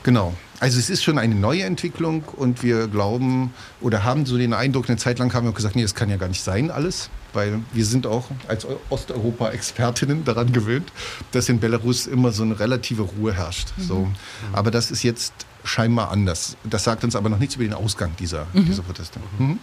[0.04, 0.34] Genau.
[0.60, 4.90] Also es ist schon eine neue Entwicklung und wir glauben oder haben so den Eindruck,
[4.90, 7.60] eine Zeit lang haben wir gesagt, nee, das kann ja gar nicht sein alles, weil
[7.74, 10.92] wir sind auch als Osteuropa-Expertinnen daran gewöhnt,
[11.32, 13.74] dass in Belarus immer so eine relative Ruhe herrscht.
[13.78, 13.84] Mhm.
[13.84, 14.08] So.
[14.54, 16.58] Aber das ist jetzt scheinbar anders.
[16.64, 18.66] Das sagt uns aber noch nichts über den Ausgang dieser, mhm.
[18.66, 19.20] dieser Proteste.
[19.40, 19.60] Mhm.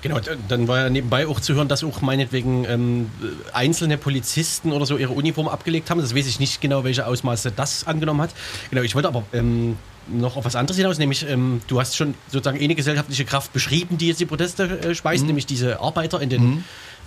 [0.00, 3.10] Genau, dann war ja nebenbei auch zu hören, dass auch meinetwegen ähm,
[3.52, 6.00] einzelne Polizisten oder so ihre Uniform abgelegt haben.
[6.00, 8.30] Das weiß ich nicht genau, welche Ausmaße das angenommen hat.
[8.70, 9.76] Genau, ich wollte aber ähm,
[10.08, 13.98] noch auf was anderes hinaus, nämlich ähm, du hast schon sozusagen eine gesellschaftliche Kraft beschrieben,
[13.98, 15.28] die jetzt die Proteste äh, speist, mhm.
[15.28, 16.64] nämlich diese Arbeiter in den mhm.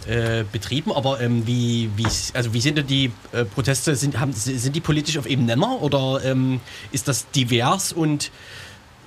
[0.08, 0.92] äh, Betrieben.
[0.92, 3.96] Aber ähm, wie, wie, also wie sind denn die äh, Proteste?
[3.96, 6.60] Sind, haben, sind die politisch auf eben Nenner oder ähm,
[6.92, 8.32] ist das divers und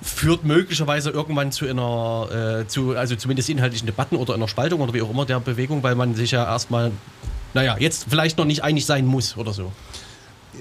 [0.01, 4.93] führt möglicherweise irgendwann zu einer, äh, zu, also zumindest inhaltlichen Debatten oder einer Spaltung oder
[4.93, 6.91] wie auch immer der Bewegung, weil man sich ja erstmal,
[7.53, 9.71] naja, jetzt vielleicht noch nicht einig sein muss oder so.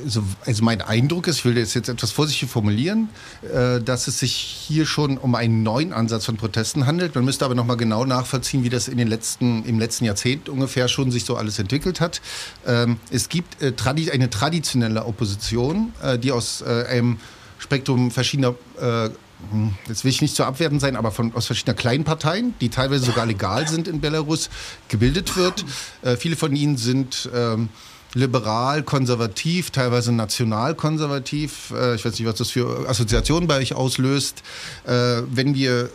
[0.03, 3.09] Also, also mein Eindruck ist, ich will das jetzt etwas vorsichtig formulieren,
[3.43, 7.15] äh, dass es sich hier schon um einen neuen Ansatz von Protesten handelt.
[7.15, 10.49] Man müsste aber noch mal genau nachvollziehen, wie das in den letzten, im letzten Jahrzehnt
[10.49, 12.21] ungefähr schon sich so alles entwickelt hat.
[12.67, 13.73] Ähm, es gibt äh,
[14.11, 17.19] eine traditionelle Opposition, äh, die aus äh, einem
[17.59, 19.11] Spektrum verschiedener äh,
[19.89, 23.05] jetzt will ich nicht zu abwertend sein, aber von, aus verschiedenen kleinen Parteien, die teilweise
[23.05, 24.51] sogar legal sind in Belarus,
[24.89, 25.65] gebildet wird.
[26.03, 27.69] Äh, viele von ihnen sind ähm,
[28.15, 31.73] liberal, konservativ, teilweise nationalkonservativ.
[31.77, 34.43] Äh, ich weiß nicht, was das für Assoziationen bei euch auslöst.
[34.87, 35.91] Äh, wenn wir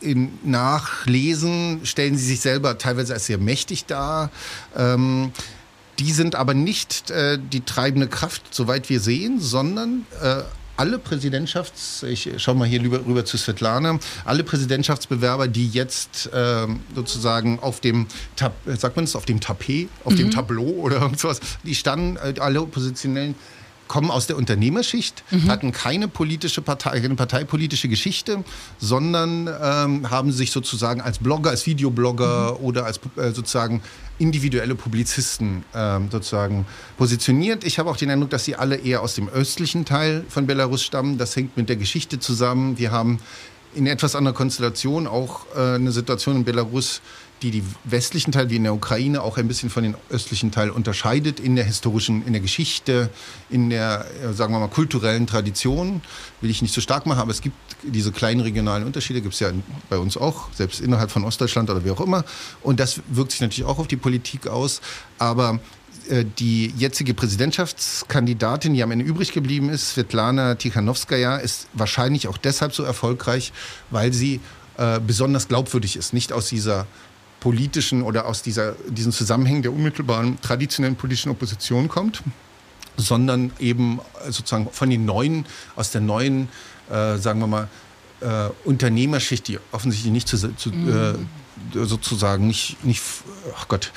[0.00, 4.30] in Nachlesen, stellen sie sich selber teilweise als sehr mächtig dar.
[4.76, 5.32] Ähm,
[6.00, 10.42] die sind aber nicht äh, die treibende Kraft, soweit wir sehen, sondern äh,
[10.80, 16.80] alle Präsidentschafts, ich schaue mal hier rüber, rüber zu Svetlana, alle Präsidentschaftsbewerber, die jetzt ähm,
[16.94, 18.06] sozusagen auf dem,
[18.64, 20.16] sagt man es, auf dem Tapet, auf mhm.
[20.16, 23.34] dem Tableau oder irgendwas, die standen, äh, alle Oppositionellen
[23.90, 25.48] kommen aus der Unternehmerschicht, mhm.
[25.48, 28.44] hatten keine politische Partei, keine parteipolitische Geschichte,
[28.78, 32.64] sondern ähm, haben sich sozusagen als Blogger, als Videoblogger mhm.
[32.64, 33.82] oder als äh, sozusagen
[34.20, 36.66] individuelle Publizisten ähm, sozusagen
[36.98, 37.64] positioniert.
[37.64, 40.84] Ich habe auch den Eindruck, dass sie alle eher aus dem östlichen Teil von Belarus
[40.84, 41.18] stammen.
[41.18, 42.78] Das hängt mit der Geschichte zusammen.
[42.78, 43.18] Wir haben
[43.74, 47.02] in etwas anderer Konstellation auch äh, eine Situation in Belarus,
[47.42, 50.70] die die westlichen Teil wie in der Ukraine auch ein bisschen von den östlichen Teil
[50.70, 53.10] unterscheidet in der historischen, in der Geschichte,
[53.48, 56.02] in der, äh, sagen wir mal, kulturellen Tradition.
[56.40, 59.40] Will ich nicht so stark machen, aber es gibt diese kleinen regionalen Unterschiede, gibt es
[59.40, 59.50] ja
[59.88, 62.24] bei uns auch, selbst innerhalb von Ostdeutschland oder wie auch immer.
[62.62, 64.80] Und das wirkt sich natürlich auch auf die Politik aus.
[65.18, 65.60] Aber
[66.08, 72.36] äh, die jetzige Präsidentschaftskandidatin, die am Ende übrig geblieben ist, Svetlana Tichanowskaja, ist wahrscheinlich auch
[72.36, 73.52] deshalb so erfolgreich,
[73.90, 74.40] weil sie
[74.76, 76.12] äh, besonders glaubwürdig ist.
[76.12, 76.86] Nicht aus dieser
[77.40, 82.22] politischen oder aus dieser, diesen Zusammenhängen der unmittelbaren traditionellen politischen Opposition kommt,
[82.96, 86.48] sondern eben sozusagen von den neuen, aus der neuen,
[86.90, 87.68] äh, sagen wir mal,
[88.20, 91.28] äh, Unternehmerschicht, die offensichtlich nicht zu, zu mhm.
[91.74, 93.02] äh, sozusagen nicht, nicht,
[93.56, 93.92] ach Gott,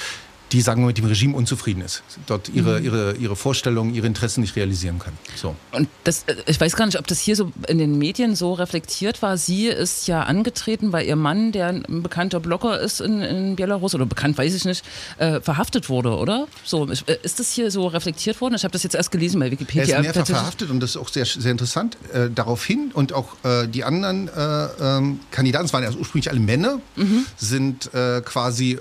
[0.53, 2.85] die, sagen wir, mit dem Regime unzufrieden ist, dort ihre, mhm.
[2.85, 5.13] ihre, ihre Vorstellungen, ihre Interessen nicht realisieren kann.
[5.35, 5.55] So.
[5.71, 8.53] Und das, äh, ich weiß gar nicht, ob das hier so in den Medien so
[8.53, 9.37] reflektiert war.
[9.37, 13.95] Sie ist ja angetreten, weil ihr Mann, der ein bekannter Blogger ist in, in Belarus,
[13.95, 14.85] oder bekannt weiß ich nicht,
[15.17, 16.47] äh, verhaftet wurde, oder?
[16.63, 18.53] So, äh, ist das hier so reflektiert worden?
[18.55, 19.95] Ich habe das jetzt erst gelesen bei Wikipedia.
[19.95, 21.97] Er ist mehrfach verhaftet und das ist auch sehr, sehr interessant.
[22.13, 26.39] Äh, daraufhin und auch äh, die anderen äh, ähm, Kandidaten, es waren ja ursprünglich alle
[26.39, 27.25] Männer, mhm.
[27.37, 27.89] sind
[28.25, 28.77] quasi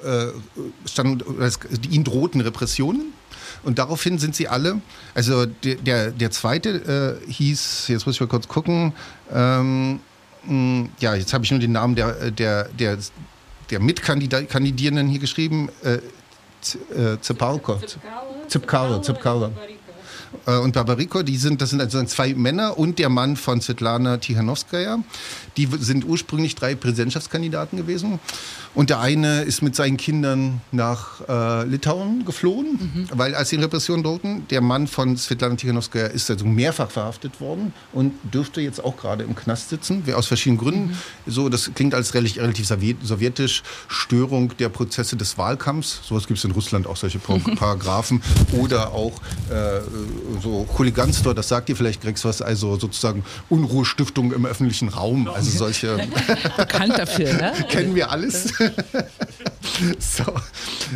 [0.84, 3.12] standen, die ihnen drohten Repressionen.
[3.62, 4.80] Und daraufhin sind sie alle,
[5.14, 8.92] also der, der, der zweite äh, hieß, jetzt muss ich mal kurz gucken,
[9.32, 10.00] ähm,
[10.44, 12.98] mh, ja, jetzt habe ich nur den Namen der, der, der,
[13.70, 15.98] der Mitkandidierenden hier geschrieben, äh,
[17.20, 17.80] Zepalko.
[18.48, 19.52] Zepkalo, Zepkalo.
[20.46, 24.18] Äh, und Barbariko, die sind, das sind also zwei Männer und der Mann von Svetlana
[24.18, 24.98] Tichanowskaja.
[25.56, 28.18] Die sind ursprünglich drei Präsidentschaftskandidaten gewesen.
[28.74, 33.08] Und der eine ist mit seinen Kindern nach äh, Litauen geflohen, mhm.
[33.12, 37.74] weil als die Repressionen drohten, der Mann von Svetlana Tichanowskaja ist also mehrfach verhaftet worden
[37.92, 40.98] und dürfte jetzt auch gerade im Knast sitzen, aus verschiedenen Gründen.
[41.26, 41.30] Mhm.
[41.30, 46.00] So, das klingt als relativ, relativ sowjetisch, Störung der Prozesse des Wahlkampfs.
[46.02, 47.18] Sowas gibt es in Russland auch solche
[47.56, 48.22] Paragraphen.
[48.52, 49.12] Oder auch
[49.50, 49.80] äh,
[50.42, 55.28] so Chuliganster, das sagt ihr vielleicht, Grex, was, also sozusagen Unruhestiftung im öffentlichen Raum.
[55.28, 55.96] Also solche.
[56.56, 57.52] Bekannt dafür, ne?
[57.68, 58.52] Kennen wir alles.
[59.98, 60.24] so,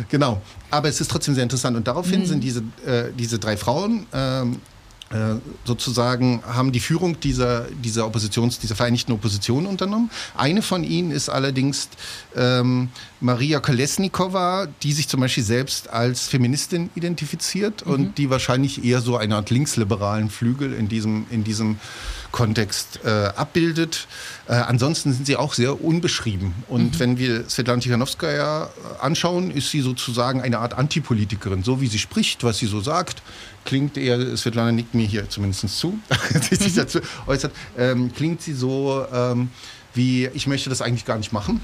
[0.09, 0.41] genau.
[0.69, 1.77] Aber es ist trotzdem sehr interessant.
[1.77, 2.25] Und daraufhin mhm.
[2.25, 4.57] sind diese, äh, diese drei Frauen ähm, äh,
[5.63, 10.09] sozusagen haben die Führung dieser, dieser Oppositions, dieser vereinigten Opposition unternommen.
[10.35, 11.89] Eine von ihnen ist allerdings
[12.35, 12.89] ähm,
[13.19, 17.91] Maria Kolesnikova, die sich zum Beispiel selbst als Feministin identifiziert mhm.
[17.91, 21.79] und die wahrscheinlich eher so eine Art linksliberalen Flügel in diesem, in diesem
[22.31, 24.07] Kontext äh, abbildet.
[24.47, 26.53] Äh, ansonsten sind sie auch sehr unbeschrieben.
[26.67, 26.99] Und mhm.
[26.99, 28.69] wenn wir Svetlana Tichanowskaja äh,
[29.01, 31.63] anschauen, ist sie sozusagen eine Art Antipolitikerin.
[31.63, 33.21] So wie sie spricht, was sie so sagt,
[33.67, 35.99] klingt eher, Svetlana nickt mir hier zumindest zu,
[36.49, 39.49] sich dazu äußert, ähm, klingt sie so ähm,
[39.93, 41.61] wie, ich möchte das eigentlich gar nicht machen.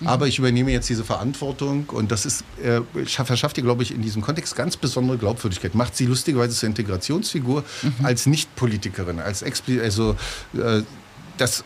[0.00, 0.06] Mhm.
[0.06, 4.00] Aber ich übernehme jetzt diese Verantwortung und das ist, äh, verschafft ihr, glaube ich, in
[4.00, 5.74] diesem Kontext ganz besondere Glaubwürdigkeit.
[5.74, 8.04] Macht sie lustigerweise zur Integrationsfigur mhm.
[8.04, 10.16] als Nicht-Politikerin, als Expli also
[10.54, 10.82] äh,
[11.36, 11.64] das,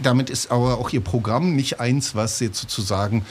[0.00, 3.26] damit ist aber auch ihr Programm nicht eins, was jetzt sozusagen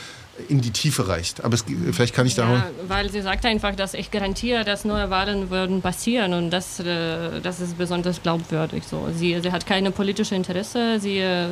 [0.49, 1.43] in die Tiefe reicht.
[1.43, 2.51] Aber es, vielleicht kann ich da.
[2.51, 6.79] Ja, weil sie sagt einfach, dass ich garantiere, dass neue Wahlen würden passieren und das,
[6.79, 8.83] äh, das ist besonders glaubwürdig.
[8.83, 9.07] So.
[9.15, 11.47] Sie, sie hat keine politische Interesse, sie äh,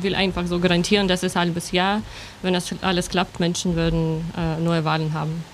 [0.00, 2.02] will einfach so garantieren, dass es ein halbes Jahr,
[2.42, 5.44] wenn das alles klappt, Menschen würden äh, neue Wahlen haben.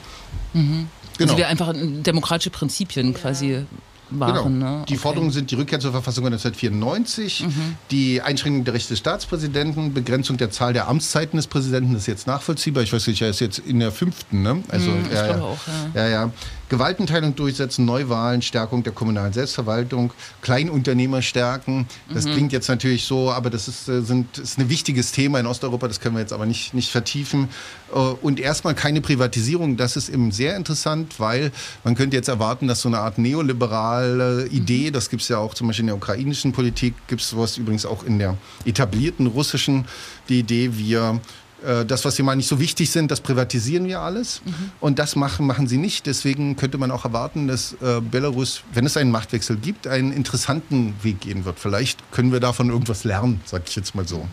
[0.53, 0.89] Mhm.
[1.19, 1.33] Genau.
[1.33, 3.19] Also wir einfach demokratische Prinzipien ja.
[3.19, 3.67] quasi
[4.11, 4.35] waren.
[4.35, 4.49] Genau.
[4.49, 4.85] Ne?
[4.89, 5.03] Die okay.
[5.03, 7.77] Forderungen sind die Rückkehr zur Verfassung 1994, mhm.
[7.91, 12.09] die Einschränkung der Rechte des Staatspräsidenten, Begrenzung der Zahl der Amtszeiten des Präsidenten, das ist
[12.09, 12.83] jetzt nachvollziehbar.
[12.83, 14.43] Ich weiß nicht, er ist jetzt in der fünften.
[14.43, 14.63] Ne?
[14.69, 15.59] Also, mhm, ja, ich glaube auch.
[15.95, 16.03] Ja.
[16.03, 16.31] ja, ja.
[16.69, 21.87] Gewaltenteilung durchsetzen, Neuwahlen, Stärkung der kommunalen Selbstverwaltung, Kleinunternehmer stärken.
[22.13, 22.33] Das mhm.
[22.33, 25.89] klingt jetzt natürlich so, aber das ist, äh, sind, ist ein wichtiges Thema in Osteuropa,
[25.89, 27.49] das können wir jetzt aber nicht, nicht vertiefen.
[27.93, 31.53] Äh, und erstmal keine Privatisierung, das ist eben sehr interessant, weil
[31.85, 34.93] man könnte jetzt erwarten, dass so eine Art neoliberale Idee, mhm.
[34.95, 37.87] das gibt es ja auch zum Beispiel in der ukrainischen Politik, gibt es sowas übrigens
[37.87, 39.85] auch in der etablierten russischen,
[40.29, 41.21] die Idee, wir
[41.65, 44.43] äh, das, was wir mal nicht so wichtig sind, das privatisieren wir alles.
[44.45, 44.53] Mhm.
[44.81, 46.07] Und das machen, machen sie nicht.
[46.07, 50.95] Deswegen könnte man auch erwarten, dass äh, Belarus, wenn es einen Machtwechsel gibt, einen interessanten
[51.03, 51.59] Weg gehen wird.
[51.59, 54.27] Vielleicht können wir davon irgendwas lernen, sage ich jetzt mal so.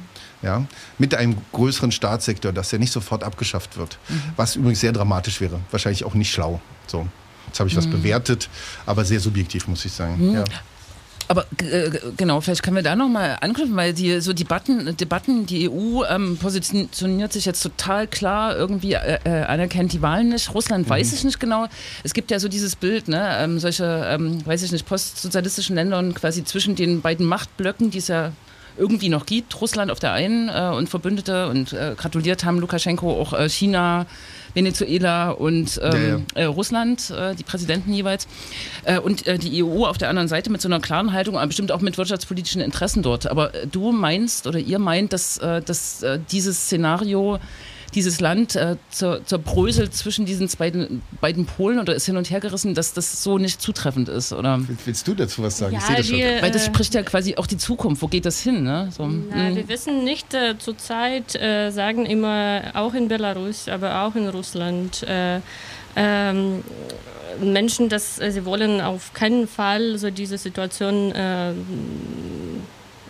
[0.44, 0.66] Ja,
[0.98, 4.00] mit einem größeren Staatssektor, dass der nicht sofort abgeschafft wird.
[4.10, 4.22] Mhm.
[4.38, 5.60] Was übrigens sehr dramatisch wäre.
[5.70, 6.60] Wahrscheinlich auch nicht schlau.
[6.88, 7.08] So.
[7.46, 7.92] Jetzt habe ich was mhm.
[7.92, 8.50] bewertet,
[8.86, 10.30] aber sehr subjektiv, muss ich sagen.
[10.30, 10.36] Mhm.
[10.36, 10.44] Ja.
[11.32, 15.70] Aber äh, genau, vielleicht können wir da nochmal anknüpfen, weil die so Debatten, Debatten die
[15.70, 20.54] EU ähm, positioniert sich jetzt total klar, irgendwie äh, äh, anerkennt die Wahlen nicht.
[20.54, 20.90] Russland mhm.
[20.90, 21.68] weiß ich nicht genau.
[22.04, 26.14] Es gibt ja so dieses Bild, ne, ähm, solche, ähm, weiß ich nicht, postsozialistischen Ländern
[26.14, 28.34] quasi zwischen den beiden Machtblöcken, die es ja
[28.78, 29.60] irgendwie noch gibt.
[29.62, 34.06] Russland auf der einen äh, und Verbündete und äh, gratuliert haben Lukaschenko auch äh, China
[34.54, 36.20] Venezuela und ähm, ja, ja.
[36.36, 38.28] Äh, Russland, äh, die Präsidenten jeweils.
[38.84, 41.72] Äh, und die EU auf der anderen Seite mit so einer klaren Haltung, aber bestimmt
[41.72, 43.28] auch mit wirtschaftspolitischen Interessen dort.
[43.28, 47.40] Aber du meinst oder ihr meint, dass, dass dieses Szenario
[47.94, 52.40] dieses Land äh, zur, zerbröselt zwischen diesen beiden, beiden Polen oder ist hin und her
[52.40, 54.34] gerissen, dass das so nicht zutreffend ist?
[54.34, 54.60] Oder?
[54.86, 55.74] Willst du dazu was sagen?
[55.74, 58.02] Ja, ich das wir, Weil das spricht ja quasi auch die Zukunft.
[58.02, 58.64] Wo geht das hin?
[58.64, 58.90] Ne?
[58.96, 59.56] So, na, hm.
[59.56, 65.04] wir wissen nicht, äh, zurzeit äh, sagen immer, auch in Belarus, aber auch in Russland,
[65.04, 65.40] äh,
[65.96, 66.64] ähm,
[67.42, 71.54] Menschen, dass äh, sie wollen auf keinen Fall so diese Situation äh,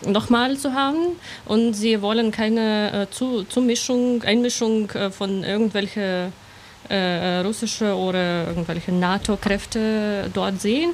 [0.06, 6.32] nochmal zu haben und sie wollen keine äh, zu, Zumischung, Einmischung äh, von irgendwelchen
[6.88, 10.90] äh, russische oder irgendwelche NATO-Kräfte dort sehen.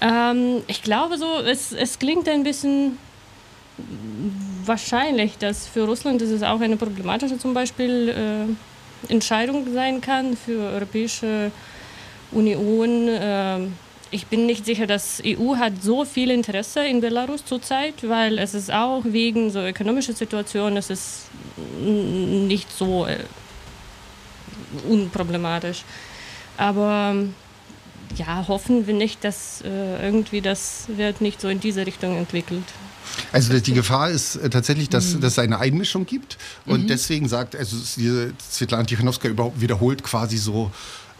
[0.00, 2.98] Ähm, ich glaube so, es, es klingt ein bisschen
[4.64, 8.08] wahrscheinlich, dass für Russland das ist auch eine problematische zum Beispiel
[9.08, 11.52] äh, Entscheidung sein kann, für Europäische
[12.32, 13.58] Union äh,
[14.10, 18.54] ich bin nicht sicher, dass EU hat so viel Interesse in Belarus zurzeit, weil es
[18.54, 21.22] ist auch wegen so ökonomischer Situation, es ist
[21.80, 23.18] nicht so äh,
[24.88, 25.84] unproblematisch.
[26.56, 27.14] Aber
[28.16, 32.64] ja, hoffen wir nicht, dass äh, irgendwie das wird nicht so in diese Richtung entwickelt.
[33.32, 35.20] Also die Gefahr ist äh, tatsächlich, dass, mhm.
[35.20, 36.86] dass es eine Einmischung gibt und mhm.
[36.88, 40.70] deswegen sagt, also Svetlana Tichanowska überhaupt wiederholt quasi so,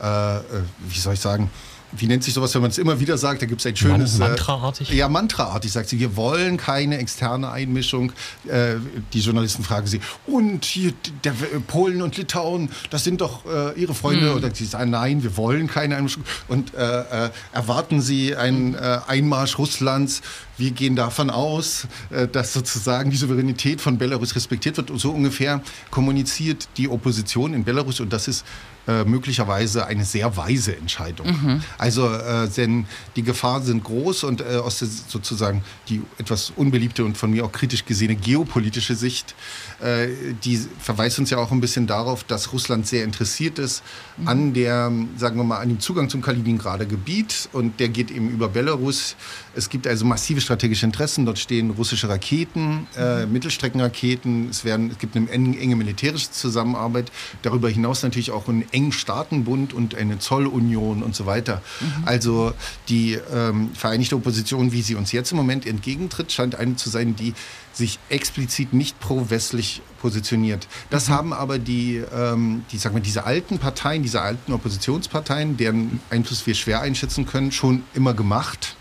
[0.01, 0.42] äh, äh,
[0.88, 1.51] wie soll ich sagen,
[1.92, 4.18] wie nennt sich sowas, wenn man es immer wieder sagt, da gibt es ein schönes...
[4.18, 4.90] Man mantraartig?
[4.90, 8.12] Äh, ja, mantraartig sagt sie, wir wollen keine externe Einmischung.
[8.46, 8.77] Äh,
[9.12, 10.92] die Journalisten fragen sie, und hier,
[11.24, 11.33] der,
[11.66, 14.31] Polen und Litauen, das sind doch äh, ihre Freunde.
[14.31, 14.37] Mhm.
[14.37, 16.24] Oder sie sagen, nein, wir wollen keine Einmischung.
[16.48, 20.22] Und äh, äh, erwarten sie einen äh, Einmarsch Russlands.
[20.59, 21.87] Wir gehen davon aus,
[22.33, 24.91] dass sozusagen die Souveränität von Belarus respektiert wird.
[24.91, 28.01] Und so ungefähr kommuniziert die Opposition in Belarus.
[28.01, 28.45] Und das ist
[28.89, 31.26] äh, möglicherweise eine sehr weise Entscheidung.
[31.26, 31.62] Mhm.
[31.76, 37.05] Also äh, denn die Gefahren sind groß und äh, aus der sozusagen die etwas unbeliebte
[37.05, 39.35] und von mir auch kritisch gesehene geopolitische Sicht,
[39.81, 40.09] äh,
[40.45, 43.83] die verweist uns ja auch ein bisschen darauf, dass Russland sehr interessiert ist
[44.16, 44.29] mhm.
[44.29, 48.29] an der, sagen wir mal, an dem Zugang zum Kaliningrader Gebiet und der geht eben
[48.31, 49.14] über Belarus.
[49.55, 51.26] Es gibt also massive strategische Interessen.
[51.26, 53.33] Dort stehen russische Raketen, äh, mhm.
[53.33, 54.51] Mittelstreckenraketen.
[54.51, 57.12] Es, werden, es gibt eine enge militärische Zusammenarbeit.
[57.43, 61.62] Darüber hinaus natürlich auch ein engen Staatenbund und eine Zollunion und so weiter.
[61.81, 61.87] Mhm.
[62.05, 62.53] Also
[62.89, 67.14] die ähm, Vereinigte Opposition, wie sie uns jetzt im Moment entgegentritt, scheint eine zu sein,
[67.14, 67.35] die
[67.79, 70.66] sich explizit nicht pro-westlich positioniert.
[70.91, 71.12] Das mhm.
[71.12, 76.47] haben aber die, ähm, die, sagen wir, diese alten Parteien, diese alten Oppositionsparteien, deren Einfluss
[76.47, 78.76] wir schwer einschätzen können, schon immer gemacht.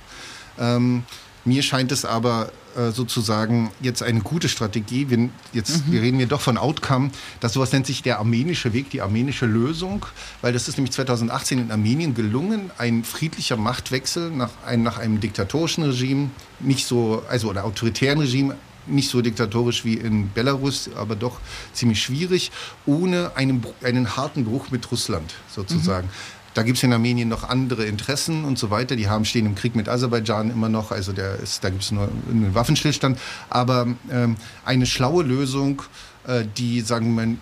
[0.59, 1.03] Ähm,
[1.45, 5.09] mir scheint es aber äh, sozusagen jetzt eine gute Strategie.
[5.09, 5.93] Wir, jetzt, mhm.
[5.93, 7.11] wir reden hier doch von Outcome.
[7.39, 10.05] Das sowas nennt sich der armenische Weg, die armenische Lösung,
[10.41, 15.19] weil das ist nämlich 2018 in Armenien gelungen, ein friedlicher Machtwechsel nach, ein, nach einem
[15.19, 16.29] diktatorischen Regime,
[16.59, 18.55] nicht so, also oder autoritären Regime,
[18.87, 21.39] nicht so diktatorisch wie in Belarus, aber doch
[21.73, 22.51] ziemlich schwierig,
[22.85, 26.07] ohne einen, einen harten Bruch mit Russland sozusagen.
[26.07, 26.11] Mhm.
[26.53, 28.95] Da gibt es in Armenien noch andere Interessen und so weiter.
[28.95, 30.91] Die haben stehen im Krieg mit Aserbaidschan immer noch.
[30.91, 33.19] Also ist, da gibt es nur einen Waffenstillstand.
[33.51, 35.83] Aber ähm, eine schlaue Lösung,
[36.25, 37.37] äh, die, sagen wir mal,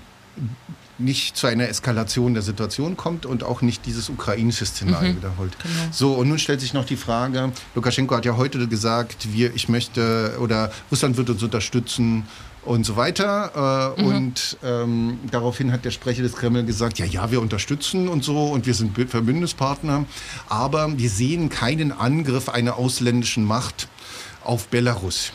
[0.98, 5.58] nicht zu einer Eskalation der Situation kommt und auch nicht dieses ukrainische Szenario mhm, wiederholt.
[5.62, 5.92] Genau.
[5.92, 9.70] So, und nun stellt sich noch die Frage, Lukaschenko hat ja heute gesagt, wir, ich
[9.70, 12.24] möchte, oder Russland wird uns unterstützen
[12.66, 13.96] und so weiter.
[13.98, 14.08] Äh, mhm.
[14.08, 18.48] Und ähm, daraufhin hat der Sprecher des Kreml gesagt, ja, ja, wir unterstützen und so
[18.48, 20.06] und wir sind Verbündnispartner,
[20.50, 23.88] aber wir sehen keinen Angriff einer ausländischen Macht
[24.44, 25.32] auf Belarus.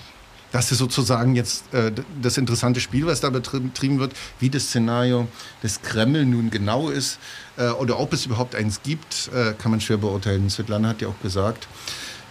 [0.52, 5.28] Das ist sozusagen jetzt äh, das interessante Spiel, was da betrieben wird, wie das Szenario
[5.62, 7.18] des Kreml nun genau ist
[7.56, 10.50] äh, oder ob es überhaupt eins gibt, äh, kann man schwer beurteilen.
[10.50, 11.68] Svetlana hat ja auch gesagt,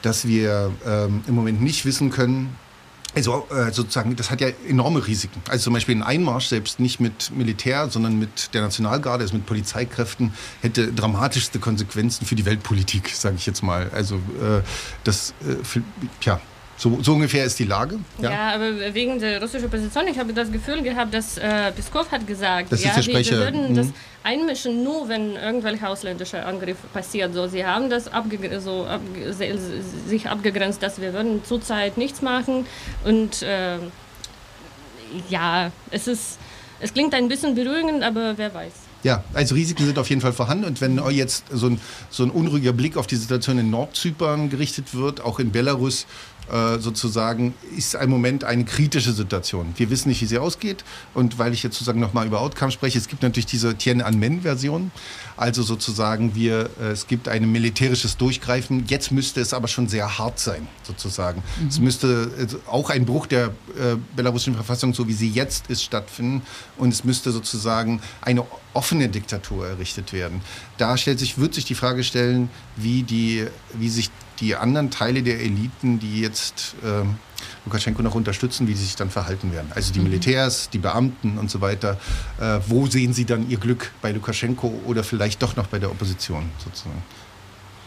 [0.02, 2.56] dass wir ähm, im Moment nicht wissen können,
[3.16, 5.42] also äh, sozusagen, das hat ja enorme Risiken.
[5.50, 9.46] Also zum Beispiel ein Einmarsch, selbst nicht mit Militär, sondern mit der Nationalgarde, also mit
[9.48, 13.90] Polizeikräften, hätte dramatischste Konsequenzen für die Weltpolitik, sage ich jetzt mal.
[13.94, 14.62] Also äh,
[15.04, 15.82] das, äh, für,
[16.22, 16.40] ja,
[16.80, 18.00] so, so, ungefähr ist die Lage.
[18.22, 18.32] Ja.
[18.32, 18.56] ja.
[18.56, 22.72] aber wegen der russischen Position, ich habe das Gefühl gehabt, dass äh, Piskov hat gesagt,
[22.72, 23.88] das ja, wir, wir, würden das
[24.24, 27.34] einmischen, nur wenn irgendwelche ausländische Angriff passiert.
[27.34, 29.02] So, sie haben das abge so ab
[30.08, 32.66] sich abgegrenzt, dass wir würden zurzeit nichts machen.
[33.04, 33.78] Und äh,
[35.30, 36.38] ja, es ist,
[36.80, 38.72] es klingt ein bisschen beruhigend, aber wer weiß.
[39.04, 40.66] Ja, also Risiken sind auf jeden Fall vorhanden.
[40.66, 44.94] Und wenn jetzt so ein, so ein unruhiger Blick auf die Situation in Nordzypern gerichtet
[44.94, 46.06] wird, auch in Belarus,
[46.52, 49.74] äh, sozusagen ist ein Moment eine kritische Situation.
[49.78, 50.84] Wir wissen nicht, wie sie ausgeht.
[51.14, 54.91] Und weil ich jetzt sozusagen nochmal über Outcome spreche, es gibt natürlich diese Tiananmen-Version.
[55.38, 58.86] Also sozusagen wir, äh, es gibt ein militärisches Durchgreifen.
[58.88, 61.43] Jetzt müsste es aber schon sehr hart sein, sozusagen.
[61.60, 61.68] Mhm.
[61.68, 62.32] Es müsste
[62.68, 66.41] auch ein Bruch der äh, belarussischen Verfassung, so wie sie jetzt ist, stattfinden.
[66.78, 68.43] Und es müsste sozusagen eine
[68.74, 70.41] offene Diktatur errichtet werden.
[70.78, 74.10] Da stellt sich, wird sich die Frage stellen, wie, die, wie sich
[74.40, 77.06] die anderen Teile der Eliten, die jetzt äh,
[77.66, 79.72] Lukaschenko noch unterstützen, wie sie sich dann verhalten werden.
[79.76, 80.06] Also die mhm.
[80.06, 81.98] Militärs, die Beamten und so weiter.
[82.40, 85.92] Äh, wo sehen sie dann ihr Glück bei Lukaschenko oder vielleicht doch noch bei der
[85.92, 87.02] Opposition sozusagen?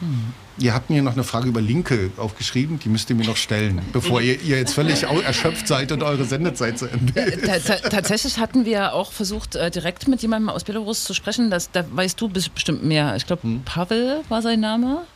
[0.01, 0.33] Mhm.
[0.59, 3.81] Ihr habt mir noch eine Frage über Linke aufgeschrieben, die müsst ihr mir noch stellen,
[3.93, 7.73] bevor ihr, ihr jetzt völlig erschöpft seid und eure Sendezeit zu Ende ist.
[7.91, 11.51] Tatsächlich hatten wir auch versucht, äh, direkt mit jemandem aus Belarus zu sprechen.
[11.51, 13.17] Das, da weißt du bestimmt mehr.
[13.17, 13.63] Ich glaube, hm.
[13.65, 15.07] Pavel war sein Name.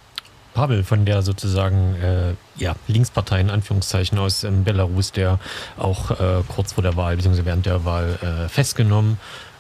[0.57, 5.39] Pavel von der sozusagen äh, ja, Linkspartei in Anführungszeichen aus ähm, Belarus, der
[5.77, 7.45] auch äh, kurz vor der Wahl bzw.
[7.45, 9.19] während der Wahl äh, festgenommen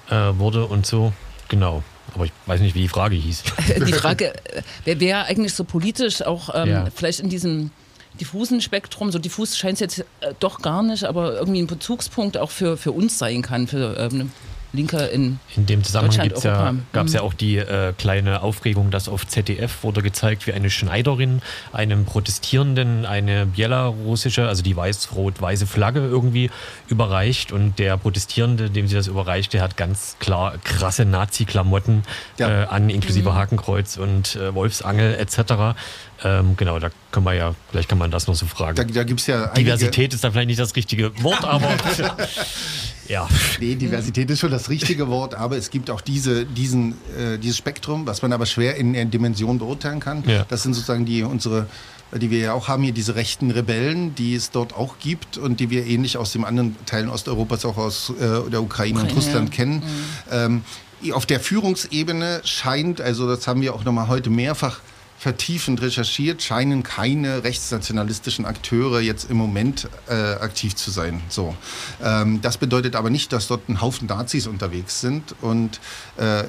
[0.08, 1.12] äh, wurde und so.
[1.48, 1.82] Genau.
[2.14, 3.42] Aber ich weiß nicht, wie die Frage hieß.
[3.86, 6.86] Die Frage, äh, wer wäre eigentlich so politisch auch ähm, ja.
[6.94, 7.72] vielleicht in diesem
[8.18, 12.38] diffusen Spektrum, so diffus scheint es jetzt äh, doch gar nicht, aber irgendwie ein Bezugspunkt
[12.38, 14.32] auch für, für uns sein kann, für ähm,
[14.72, 17.26] Linke in In dem Zusammenhang gibt's ja, gab es ja Mhm.
[17.26, 21.40] auch die äh, kleine Aufregung, dass auf ZDF wurde gezeigt, wie eine Schneiderin
[21.72, 26.50] einem Protestierenden eine belarussische, also die weiß-rot-weiße Flagge irgendwie
[26.88, 32.02] überreicht und der Protestierende, dem sie das überreicht, der hat ganz klar krasse Nazi-Klamotten
[32.38, 32.64] Ja.
[32.64, 33.34] äh, an, inklusive Mhm.
[33.34, 35.76] Hakenkreuz und äh, Wolfsangel etc.
[36.24, 38.76] Ähm, genau, da können wir ja, vielleicht kann man das noch so fragen.
[38.76, 41.68] Da, da gibt es ja einige, Diversität ist da vielleicht nicht das richtige Wort, aber
[43.08, 43.28] ja.
[43.60, 47.56] Nee, Diversität ist schon das richtige Wort, aber es gibt auch diese, diesen, äh, dieses
[47.56, 50.24] Spektrum, was man aber schwer in, in Dimensionen beurteilen kann.
[50.26, 50.44] Ja.
[50.48, 51.66] Das sind sozusagen die unsere,
[52.14, 55.60] die wir ja auch haben hier, diese rechten Rebellen, die es dort auch gibt und
[55.60, 59.12] die wir ähnlich aus den anderen Teilen Osteuropas, auch aus äh, der Ukraine, und Ukraine,
[59.12, 59.54] Russland ja.
[59.54, 59.82] kennen.
[60.30, 60.62] Ähm,
[61.12, 64.80] auf der Führungsebene scheint, also das haben wir auch nochmal heute mehrfach
[65.18, 71.22] vertiefend recherchiert, scheinen keine rechtsnationalistischen Akteure jetzt im Moment äh, aktiv zu sein.
[71.28, 71.56] So.
[72.02, 75.34] Ähm, das bedeutet aber nicht, dass dort ein Haufen Nazis unterwegs sind.
[75.40, 75.80] Und
[76.16, 76.44] äh,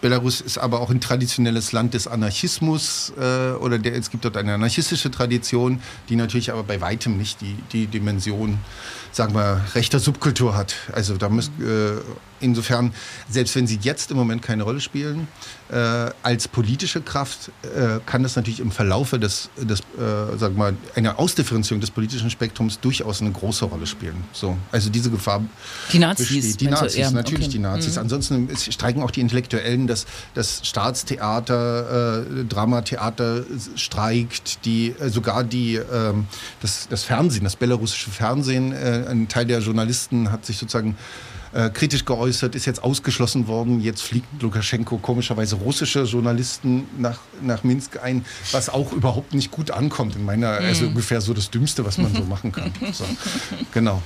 [0.00, 4.36] Belarus ist aber auch ein traditionelles Land des Anarchismus äh, oder der, es gibt dort
[4.36, 8.58] eine anarchistische Tradition, die natürlich aber bei weitem nicht die, die Dimension,
[9.16, 10.74] sagen wir, rechter Subkultur hat.
[10.92, 11.92] Also da muss, äh,
[12.40, 12.92] insofern,
[13.30, 15.26] selbst wenn sie jetzt im Moment keine Rolle spielen,
[15.70, 20.74] äh, als politische Kraft äh, kann das natürlich im Verlaufe des, des äh, sagen wir
[20.94, 24.22] einer Ausdifferenzierung des politischen Spektrums durchaus eine große Rolle spielen.
[24.32, 25.42] So, also diese Gefahr
[25.92, 26.60] Die Nazis, besteht.
[26.60, 26.66] Die?
[26.68, 27.52] Nazis, Ja, natürlich okay.
[27.52, 27.96] die Nazis.
[27.96, 30.04] Ansonsten ist- streiken auch die Intellektuellen, das,
[30.34, 33.44] das Staatstheater, äh, Dramatheater
[33.76, 36.26] streikt, die, äh, sogar die, ähm,
[36.60, 38.72] das, das Fernsehen, das belarussische Fernsehen,
[39.06, 40.96] ein Teil der Journalisten hat sich sozusagen
[41.52, 43.80] äh, kritisch geäußert, ist jetzt ausgeschlossen worden.
[43.80, 49.70] Jetzt fliegt Lukaschenko komischerweise russische Journalisten nach, nach Minsk ein, was auch überhaupt nicht gut
[49.70, 52.72] ankommt in meiner, also ungefähr so das Dümmste, was man so machen kann.
[52.92, 53.04] So,
[53.72, 54.02] genau.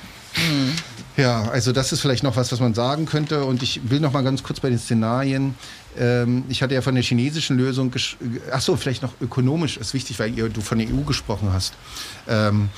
[1.17, 3.45] Ja, also das ist vielleicht noch was, was man sagen könnte.
[3.45, 5.55] Und ich will noch mal ganz kurz bei den Szenarien.
[5.99, 7.93] Ähm, ich hatte ja von der chinesischen Lösung,
[8.53, 11.75] ach so, vielleicht noch ökonomisch ist wichtig, weil ihr, du von der EU gesprochen hast.
[12.29, 12.69] Ähm,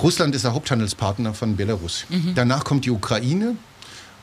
[0.00, 2.04] Russland ist der Haupthandelspartner von Belarus.
[2.34, 3.56] Danach kommt die Ukraine.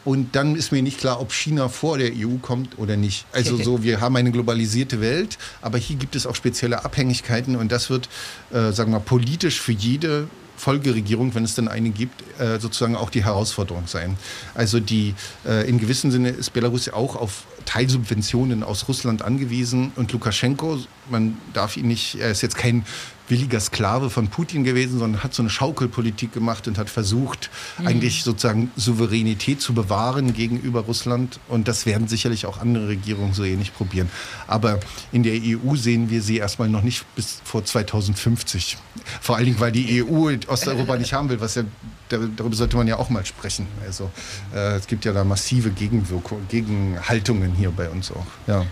[0.05, 3.25] Und dann ist mir nicht klar, ob China vor der EU kommt oder nicht.
[3.33, 7.73] Also so, wir haben eine globalisierte Welt, aber hier gibt es auch spezielle Abhängigkeiten und
[7.73, 8.07] das wird,
[8.53, 13.09] äh, sagen wir, politisch für jede Folgeregierung, wenn es denn eine gibt, äh, sozusagen auch
[13.09, 14.17] die Herausforderung sein.
[14.55, 15.13] Also die,
[15.45, 20.79] äh, in gewissem Sinne ist Belarus ja auch auf Teilsubventionen aus Russland angewiesen und Lukaschenko,
[21.09, 22.85] man darf ihn nicht, er ist jetzt kein
[23.29, 27.49] williger Sklave von Putin gewesen, sondern hat so eine Schaukelpolitik gemacht und hat versucht,
[27.83, 31.39] eigentlich sozusagen Souveränität zu bewahren gegenüber Russland.
[31.47, 34.09] Und das werden sicherlich auch andere Regierungen so ähnlich probieren.
[34.47, 34.79] Aber
[35.11, 38.77] in der EU sehen wir sie erstmal noch nicht bis vor 2050.
[39.21, 41.63] Vor allen Dingen, weil die EU Osteuropa nicht haben will, was ja
[42.09, 43.67] dar- darüber sollte man ja auch mal sprechen.
[43.85, 44.09] Also
[44.53, 48.25] äh, es gibt ja da massive Gegenwirkungen, Gegenhaltungen hier bei uns auch.
[48.47, 48.65] Ja.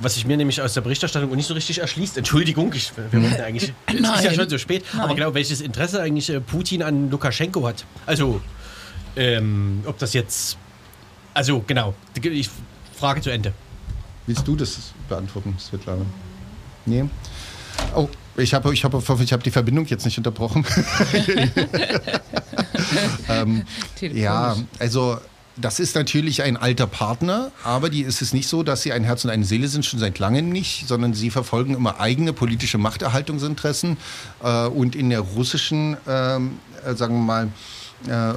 [0.00, 3.40] Was sich mir nämlich aus der Berichterstattung nicht so richtig erschließt, Entschuldigung, ich, wir wollten
[3.40, 4.34] eigentlich, es ist ja Nein.
[4.34, 5.16] schon so spät, aber Nein.
[5.16, 7.84] genau, welches Interesse eigentlich äh, Putin an Lukaschenko hat.
[8.06, 8.40] Also,
[9.16, 10.56] ähm, ob das jetzt,
[11.34, 12.48] also genau, ich
[12.94, 13.52] frage zu Ende.
[14.26, 16.04] Willst du das beantworten, Svetlana?
[16.86, 17.04] Nee?
[17.94, 20.64] Oh, ich habe ich hab, hoffe, ich habe die Verbindung jetzt nicht unterbrochen.
[23.28, 23.64] ähm,
[24.00, 25.18] ja, also
[25.60, 29.04] das ist natürlich ein alter Partner, aber die ist es nicht so, dass sie ein
[29.04, 32.78] Herz und eine Seele sind, schon seit langem nicht, sondern sie verfolgen immer eigene politische
[32.78, 33.96] Machterhaltungsinteressen.
[34.42, 37.48] Äh, und in der russischen, ähm, äh, sagen wir mal,
[38.06, 38.34] äh,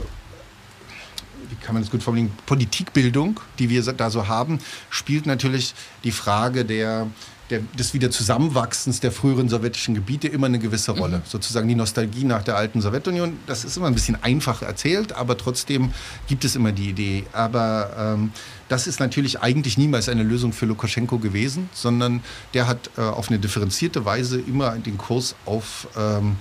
[1.50, 4.60] wie kann man das gut formulieren, Politikbildung, die wir da so haben,
[4.90, 7.08] spielt natürlich die Frage der,
[7.52, 11.22] der, des Wiederzusammenwachsens der früheren sowjetischen Gebiete immer eine gewisse Rolle.
[11.26, 15.38] Sozusagen die Nostalgie nach der alten Sowjetunion, das ist immer ein bisschen einfach erzählt, aber
[15.38, 15.94] trotzdem
[16.28, 17.26] gibt es immer die Idee.
[17.34, 18.32] Aber ähm,
[18.70, 22.24] das ist natürlich eigentlich niemals eine Lösung für Lukaschenko gewesen, sondern
[22.54, 25.88] der hat äh, auf eine differenzierte Weise immer den Kurs auf...
[25.98, 26.38] Ähm,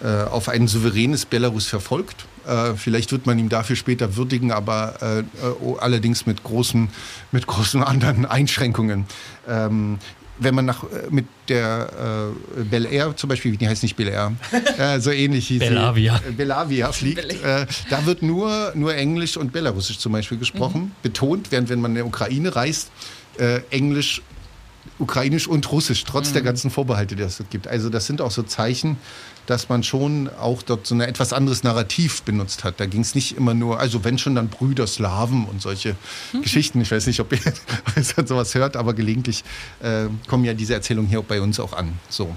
[0.00, 2.26] äh, auf ein souveränes Belarus verfolgt.
[2.46, 5.24] Äh, vielleicht wird man ihm dafür später würdigen, aber äh, äh,
[5.80, 6.88] allerdings mit großen,
[7.32, 9.06] mit großen anderen Einschränkungen.
[9.48, 9.98] Ähm,
[10.38, 14.08] wenn man nach, äh, mit der äh, Bel Air zum Beispiel, die heißt nicht Bel
[14.08, 14.32] Air,
[14.78, 16.18] äh, so ähnlich hieß Belavia.
[16.18, 20.92] sie, äh, Belavia fliegt, äh, da wird nur, nur Englisch und Belarusisch zum Beispiel gesprochen,
[21.02, 22.90] betont, während wenn man in der Ukraine reist,
[23.38, 24.22] äh, Englisch
[24.98, 27.68] Ukrainisch und Russisch, trotz der ganzen Vorbehalte, die es gibt.
[27.68, 28.96] Also das sind auch so Zeichen,
[29.46, 32.80] dass man schon auch dort so ein etwas anderes Narrativ benutzt hat.
[32.80, 35.96] Da ging es nicht immer nur, also wenn schon dann Brüder, Slawen und solche
[36.42, 36.80] Geschichten.
[36.80, 37.38] Ich weiß nicht, ob ihr,
[37.86, 39.44] ob ihr sowas hört, aber gelegentlich
[39.80, 41.98] äh, kommen ja diese Erzählungen hier bei uns auch an.
[42.08, 42.36] So,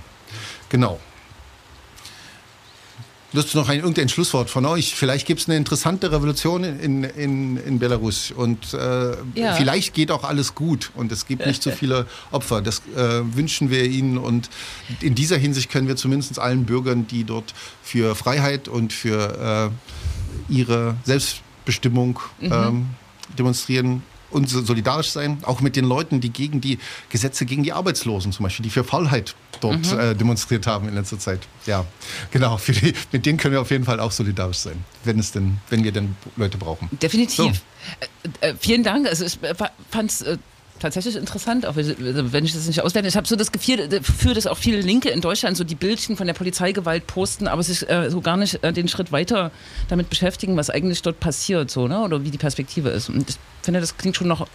[0.70, 1.00] genau.
[3.34, 4.94] Lust noch ein irgendein Schlusswort von euch?
[4.94, 9.54] Vielleicht gibt es eine interessante Revolution in, in, in Belarus und äh, Ja.
[9.56, 12.62] vielleicht geht auch alles gut und es gibt nicht so viele Opfer.
[12.62, 14.50] Das äh, wünschen wir Ihnen und
[15.00, 19.72] in dieser Hinsicht können wir zumindest allen Bürgern, die dort für Freiheit und für
[20.50, 22.88] äh, ihre Selbstbestimmung ähm,
[23.38, 26.80] demonstrieren, und so- solidarisch sein, auch mit den Leuten, die gegen die
[27.10, 31.20] Gesetze gegen die Arbeitslosen zum Beispiel, die für Faulheit dort äh, demonstriert haben in letzter
[31.20, 31.42] Zeit.
[31.66, 31.86] Ja,
[32.32, 32.60] genau.
[32.68, 35.84] Die, mit denen können wir auf jeden Fall auch solidarisch sein, wenn es denn, wenn
[35.84, 36.90] wir denn Leute brauchen.
[37.02, 37.62] Definitiv.
[38.42, 39.08] Äh, äh, vielen Dank.
[39.08, 39.38] Also ich
[39.90, 40.38] fand es äh,
[40.82, 43.08] tatsächlich interessant, auch wenn also wenn ich das nicht auswerte.
[43.08, 46.18] Ich habe so das Gefühl, äh, dass auch viele Linke in Deutschland so die Bildchen
[46.18, 49.52] von der Polizeigewalt posten, aber sich äh, so gar nicht äh, den Schritt weiter
[49.90, 52.02] damit beschäftigen, was eigentlich dort passiert, so, ne?
[52.02, 53.10] oder wie die Perspektive ist.
[53.10, 54.48] Und ich finde, das klingt schon noch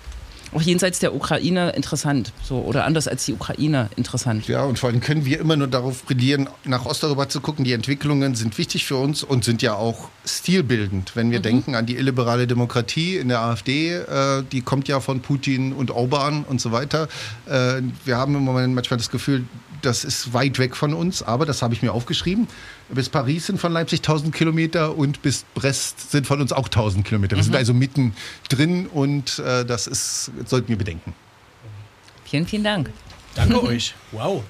[0.54, 4.48] auch jenseits der Ukraine interessant, so oder anders als die Ukraine interessant.
[4.48, 7.64] Ja, und vor allem können wir immer nur darauf brillieren, nach Osteuropa zu gucken.
[7.64, 11.12] Die Entwicklungen sind wichtig für uns und sind ja auch stilbildend.
[11.14, 15.20] Wenn wir denken an die illiberale Demokratie in der AfD, äh, die kommt ja von
[15.20, 17.08] Putin und Orban und so weiter.
[17.46, 19.44] Äh, wir haben im Moment manchmal das Gefühl,
[19.82, 22.48] das ist weit weg von uns, aber das habe ich mir aufgeschrieben.
[22.88, 27.04] Bis Paris sind von Leipzig 1000 Kilometer und bis Brest sind von uns auch 1000
[27.04, 27.36] Kilometer.
[27.36, 28.14] Wir sind also mitten
[28.48, 31.14] drin und äh, das ist, sollten wir bedenken.
[32.24, 32.90] Vielen, vielen Dank.
[33.34, 33.94] Danke euch.
[34.12, 34.42] Wow.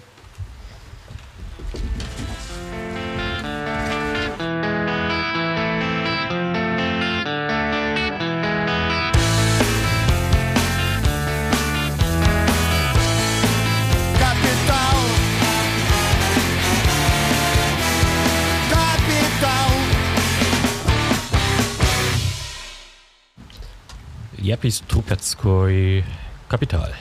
[24.47, 26.05] Japis Trupetskoi
[26.49, 26.94] Kapital.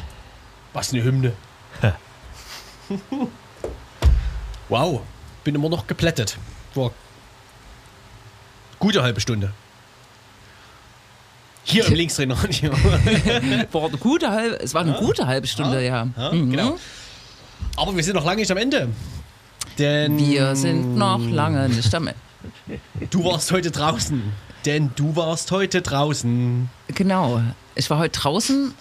[0.73, 1.33] Was eine Hymne.
[4.69, 5.01] wow.
[5.43, 6.37] Bin immer noch geplättet.
[6.73, 6.89] War
[8.79, 9.51] gute halbe Stunde.
[11.63, 12.71] Hier im Linksdrehradio.
[13.71, 16.07] War eine gute halbe, es war eine gute halbe Stunde, ja.
[16.17, 16.49] Ja, Mhm.
[16.51, 16.79] genau.
[17.77, 18.89] Aber wir sind noch lange nicht am Ende.
[19.77, 22.07] Denn Wir sind noch lange nicht am
[22.67, 23.07] Ende.
[23.11, 24.33] du warst heute draußen.
[24.65, 26.69] Denn du warst heute draußen.
[26.87, 27.41] Genau.
[27.75, 28.73] Ich war heute draußen,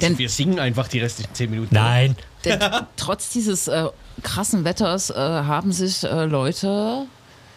[0.00, 1.74] denn, Wir singen einfach die restlichen 10 Minuten.
[1.74, 2.16] Nein.
[2.44, 2.58] denn
[2.96, 3.88] trotz dieses äh,
[4.22, 7.06] krassen Wetters äh, haben sich äh, Leute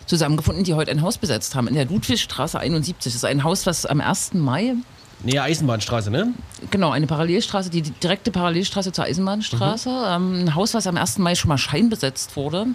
[0.05, 3.11] zusammengefunden, die heute ein Haus besetzt haben in der Ludwigstraße 71.
[3.11, 4.35] Das ist ein Haus, was am 1.
[4.35, 4.75] Mai,
[5.23, 6.31] Näher Eisenbahnstraße, ne?
[6.69, 9.89] genau, eine Parallelstraße, die, direkte Parallelstraße zur Eisenbahnstraße.
[9.89, 11.17] Ähm, ein Haus, was am 1.
[11.17, 12.67] Mai schon mal scheinbesetzt wurde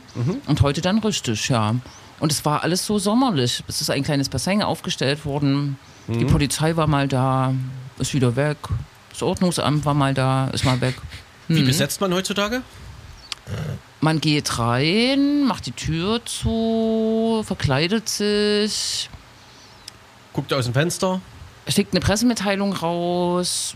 [0.48, 1.76] und heute dann richtig, ja.
[2.22, 3.64] Und es war alles so sommerlich.
[3.66, 5.76] Es ist ein kleines Bassin aufgestellt worden.
[6.06, 7.52] Die Polizei war mal da,
[7.98, 8.58] ist wieder weg.
[9.10, 10.94] Das Ordnungsamt war mal da, ist mal weg.
[11.48, 12.62] Wie besetzt man heutzutage?
[14.00, 19.10] Man geht rein, macht die Tür zu, verkleidet sich,
[20.32, 21.20] Guckt aus dem Fenster.
[21.66, 23.74] schickt eine Pressemitteilung raus.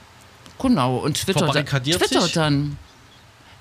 [0.62, 1.51] Genau, und twittert,
[1.82, 2.78] twittert dann.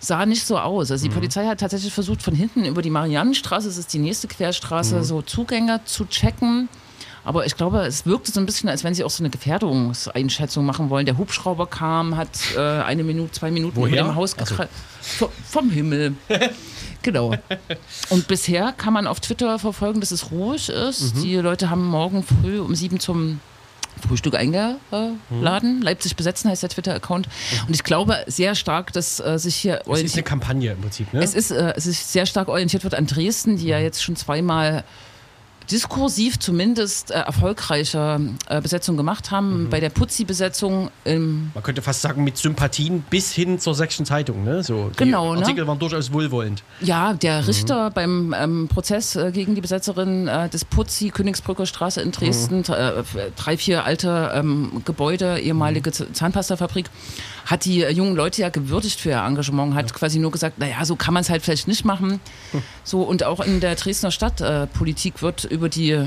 [0.06, 0.91] Sah nicht so aus.
[0.91, 4.28] Also die Polizei hat tatsächlich versucht, von hinten über die Mariannenstraße, das ist die nächste
[4.28, 6.70] Querstraße, so Zugänge zu checken.
[7.24, 10.64] Aber ich glaube, es wirkte so ein bisschen, als wenn sie auch so eine Gefährdungseinschätzung
[10.64, 11.08] machen wollen.
[11.08, 14.03] Der Hubschrauber kam, hat äh, eine Minute, zwei Minuten Woher?
[14.03, 14.53] über dem Haus Ach so.
[14.53, 14.72] gekreist.
[15.01, 16.14] Vom, vom Himmel.
[17.01, 17.34] genau.
[18.10, 21.16] Und bisher kann man auf Twitter verfolgen, dass es ruhig ist.
[21.24, 23.39] Die Leute haben morgen früh um sieben zum
[24.08, 25.82] Frühstück eingeladen.
[25.82, 27.28] Leipzig besetzen heißt der Twitter-Account.
[27.68, 30.24] Und ich glaube sehr stark, dass äh, sich hier Das ist eine.
[30.24, 31.24] Kampagne im Prinzip, ne?
[31.24, 34.16] Es ist, äh, es ist sehr stark orientiert wird an Dresden, die ja jetzt schon
[34.16, 34.84] zweimal
[35.72, 39.68] diskursiv zumindest äh, erfolgreiche äh, Besetzung gemacht haben.
[39.70, 44.43] Bei der Putzi-Besetzung im Man könnte fast sagen, mit Sympathien bis hin zur sächsischen Zeitung,
[44.43, 44.63] ne?
[44.63, 45.41] So, die Genau, ne?
[45.41, 46.63] Artikel waren durchaus wohlwollend.
[46.82, 52.01] Ja, der Richter beim ähm, Prozess äh, gegen die Besetzerin äh, des Putzi, Königsbrücker Straße
[52.01, 53.03] in Dresden, äh,
[53.36, 56.86] drei, vier alte ähm, Gebäude, ehemalige Z- Zahnpastafabrik,
[57.46, 60.84] hat die äh, jungen Leute ja gewürdigt für ihr Engagement, hat quasi nur gesagt, naja,
[60.84, 62.20] so kann man es halt vielleicht nicht machen.
[62.84, 66.00] So, und auch in der Dresdner Stadtpolitik äh, wird über die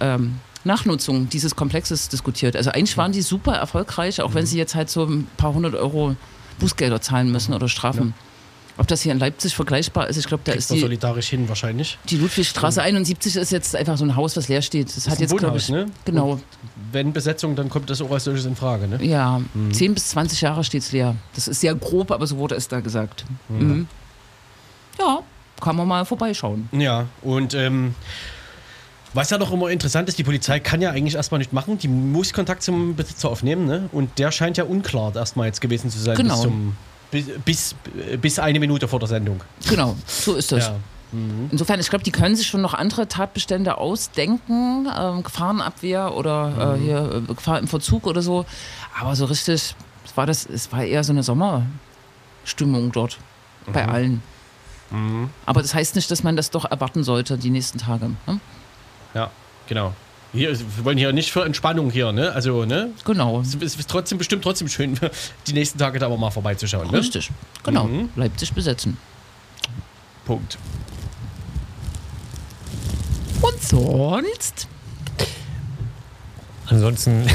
[0.00, 2.56] ähm, Nachnutzung dieses Komplexes diskutiert.
[2.56, 5.74] Also eigentlich waren die super erfolgreich, auch wenn sie jetzt halt so ein paar hundert
[5.74, 6.16] Euro
[6.58, 8.14] Bußgelder zahlen müssen oder Strafen.
[8.80, 11.46] Ob das hier in Leipzig vergleichbar ist, ich glaube, da Kriegt ist die, solidarisch hin
[11.50, 11.98] wahrscheinlich.
[12.08, 14.96] die Ludwigstraße 71 ist jetzt einfach so ein Haus, was leer steht.
[14.96, 15.86] Das hat ein jetzt, glaube ich, ne?
[16.06, 16.40] genau,
[16.90, 19.04] Wenn Besetzung, dann kommt das auch als solches in Frage, ne?
[19.04, 21.14] ja, 10 bis 20 Jahre steht es leer.
[21.34, 23.26] Das ist sehr grob, aber so wurde es da gesagt.
[23.50, 23.86] Mhm.
[24.98, 25.20] Ja,
[25.60, 26.68] kann man mal vorbeischauen.
[26.72, 27.94] Ja, und ähm,
[29.12, 31.88] was ja noch immer interessant ist, die Polizei kann ja eigentlich erstmal nicht machen, die
[31.88, 33.90] muss Kontakt zum Besitzer aufnehmen, ne?
[33.92, 36.34] Und der scheint ja unklar erstmal jetzt gewesen zu sein Genau.
[36.34, 36.76] bis, zum,
[37.44, 37.74] bis,
[38.20, 39.40] bis, eine Minute vor der Sendung.
[39.68, 40.68] Genau, so ist das.
[40.68, 40.76] Ja.
[41.50, 46.80] Insofern, ich glaube, die können sich schon noch andere Tatbestände ausdenken, ähm, Gefahrenabwehr oder äh,
[46.80, 48.46] hier äh, Gefahr im Verzug oder so.
[48.98, 53.18] Aber so richtig, es war das, es war eher so eine Sommerstimmung dort
[53.72, 54.22] bei allen.
[55.46, 58.10] Aber das heißt nicht, dass man das doch erwarten sollte die nächsten Tage.
[58.26, 58.40] Ne?
[59.14, 59.30] Ja,
[59.68, 59.94] genau.
[60.32, 62.32] Hier, wir wollen hier nicht für Entspannung hier, ne?
[62.32, 62.90] Also, ne?
[63.04, 64.96] Genau, Es ist trotzdem bestimmt trotzdem schön,
[65.48, 66.90] die nächsten Tage da aber mal vorbeizuschauen.
[66.90, 66.98] Ne?
[66.98, 67.30] richtig.
[67.64, 68.10] Genau, Mhm.
[68.14, 68.96] Leipzig besetzen.
[70.24, 70.56] Punkt.
[73.42, 74.68] Und sonst?
[76.66, 77.26] Ansonsten,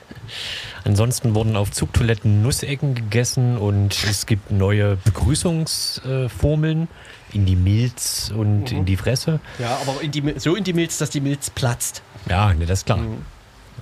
[0.84, 6.86] ansonsten wurden auf Zugtoiletten Nussecken gegessen und es gibt neue Begrüßungsformeln
[7.32, 9.40] in die Milz und in die Fresse.
[9.58, 12.02] Ja, aber in die, so in die Milz, dass die Milz platzt.
[12.28, 13.00] Ja, ne, das ist klar.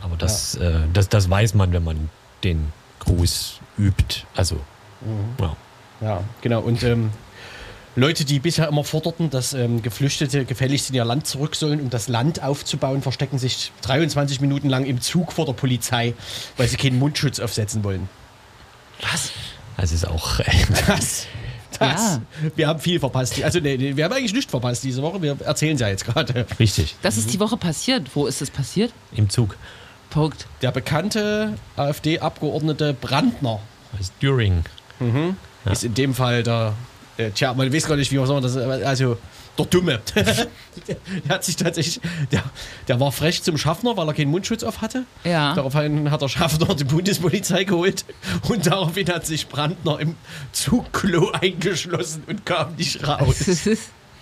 [0.02, 2.08] Aber das, äh, das, das weiß man, wenn man
[2.42, 4.24] den Gruß übt.
[4.34, 4.60] Also,
[5.38, 5.56] ja.
[6.00, 6.60] Ja, genau.
[6.60, 7.10] Und ähm,
[7.96, 11.90] Leute, die bisher immer forderten, dass ähm, Geflüchtete gefälligst in ihr Land zurück sollen, um
[11.90, 16.14] das Land aufzubauen, verstecken sich 23 Minuten lang im Zug vor der Polizei,
[16.56, 18.08] weil sie keinen Mundschutz aufsetzen wollen.
[19.02, 19.32] Was?
[19.76, 20.40] Das ist auch.
[20.86, 21.26] Das,
[21.80, 22.20] das.
[22.42, 22.50] Ja.
[22.54, 23.42] Wir haben viel verpasst.
[23.42, 25.20] Also, nee, nee, wir haben eigentlich nichts verpasst diese Woche.
[25.20, 26.46] Wir erzählen es ja jetzt gerade.
[26.58, 26.96] richtig.
[27.02, 28.08] Das ist die Woche passiert.
[28.14, 28.92] Wo ist es passiert?
[29.12, 29.56] Im Zug.
[30.10, 30.46] Verrückt.
[30.62, 33.60] Der bekannte AfD-Abgeordnete Brandner
[33.98, 34.64] Heißt During.
[35.00, 35.72] Ja.
[35.72, 36.74] ist in dem Fall der.
[37.16, 38.56] Äh, tja, man weiß gar nicht, wie man das.
[38.56, 39.18] Also,
[39.58, 40.00] der Dumme.
[40.14, 40.96] der
[41.28, 42.00] hat sich tatsächlich.
[42.32, 42.42] Der,
[42.88, 45.04] der war frech zum Schaffner, weil er keinen Mundschutz auf hatte.
[45.24, 45.54] Ja.
[45.54, 48.04] Daraufhin hat der Schaffner die Bundespolizei geholt
[48.48, 50.16] und daraufhin hat sich Brandner im
[50.52, 53.66] Zugklo eingeschlossen und kam nicht raus.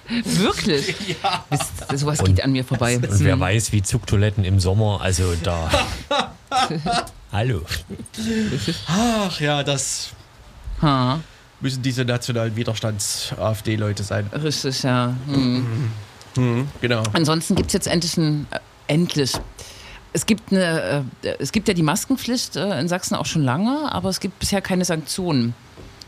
[0.09, 0.95] Wirklich?
[1.23, 1.45] ja.
[1.51, 2.97] Das, sowas geht an mir vorbei.
[2.97, 5.71] Und wer weiß, wie Zugtoiletten im Sommer, also da.
[7.31, 7.61] Hallo.
[8.89, 10.13] Ach ja, das
[10.81, 11.21] Ha,
[11.61, 14.27] müssen diese nationalen Widerstands-AfD-Leute sein.
[14.33, 15.15] richtig, ja.
[15.27, 16.69] Hm.
[16.81, 17.03] Genau.
[17.15, 18.47] Ansonsten gibt es jetzt endlich ein.
[18.51, 19.33] Äh, endlich.
[20.13, 23.93] Es gibt, eine, äh, es gibt ja die Maskenpflicht äh, in Sachsen auch schon lange,
[23.93, 25.55] aber es gibt bisher keine Sanktionen.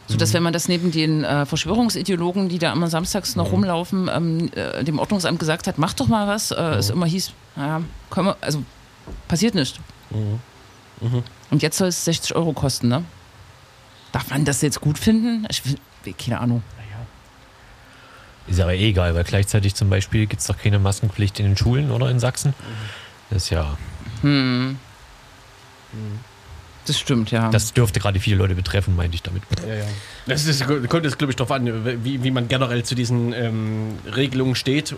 [0.09, 4.51] Sodass, wenn man das neben den äh, Verschwörungsideologen, die da immer samstags noch rumlaufen, ähm,
[4.57, 8.27] äh, dem Ordnungsamt gesagt hat, mach doch mal was, äh, es immer hieß, naja, können
[8.27, 8.65] wir, also
[9.29, 9.79] passiert nicht.
[11.51, 13.05] Und jetzt soll es 60 Euro kosten, ne?
[14.13, 15.47] Darf man das jetzt gut finden?
[15.51, 15.79] Ich will,
[16.15, 16.63] keine Ahnung.
[18.47, 21.57] Ist aber eh egal, weil gleichzeitig zum Beispiel gibt es doch keine Maskenpflicht in den
[21.57, 22.53] Schulen oder in Sachsen.
[23.29, 23.77] Das ist ja,
[26.87, 27.51] Das stimmt, ja.
[27.51, 29.43] das dürfte gerade viele Leute betreffen, meinte ich damit.
[29.69, 29.85] Ja, ja.
[30.27, 33.99] Das ist, kommt jetzt, glaube ich, darauf an, wie, wie man generell zu diesen ähm,
[34.17, 34.97] Regelungen steht,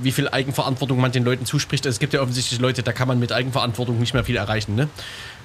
[0.00, 1.86] wie viel Eigenverantwortung man den Leuten zuspricht.
[1.86, 4.74] Es gibt ja offensichtlich Leute, da kann man mit Eigenverantwortung nicht mehr viel erreichen.
[4.76, 4.88] Ne?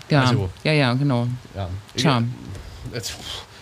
[0.09, 1.27] ja, also- ja, ja, genau.
[1.55, 1.69] Ja.
[1.95, 2.21] Tja.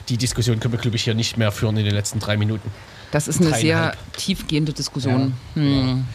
[0.10, 2.72] Die Diskussion können wir, glaube ich, hier nicht mehr führen in den letzten drei Minuten.
[3.12, 5.34] Das ist eine sehr tiefgehende Diskussion.
[5.54, 6.06] Hm.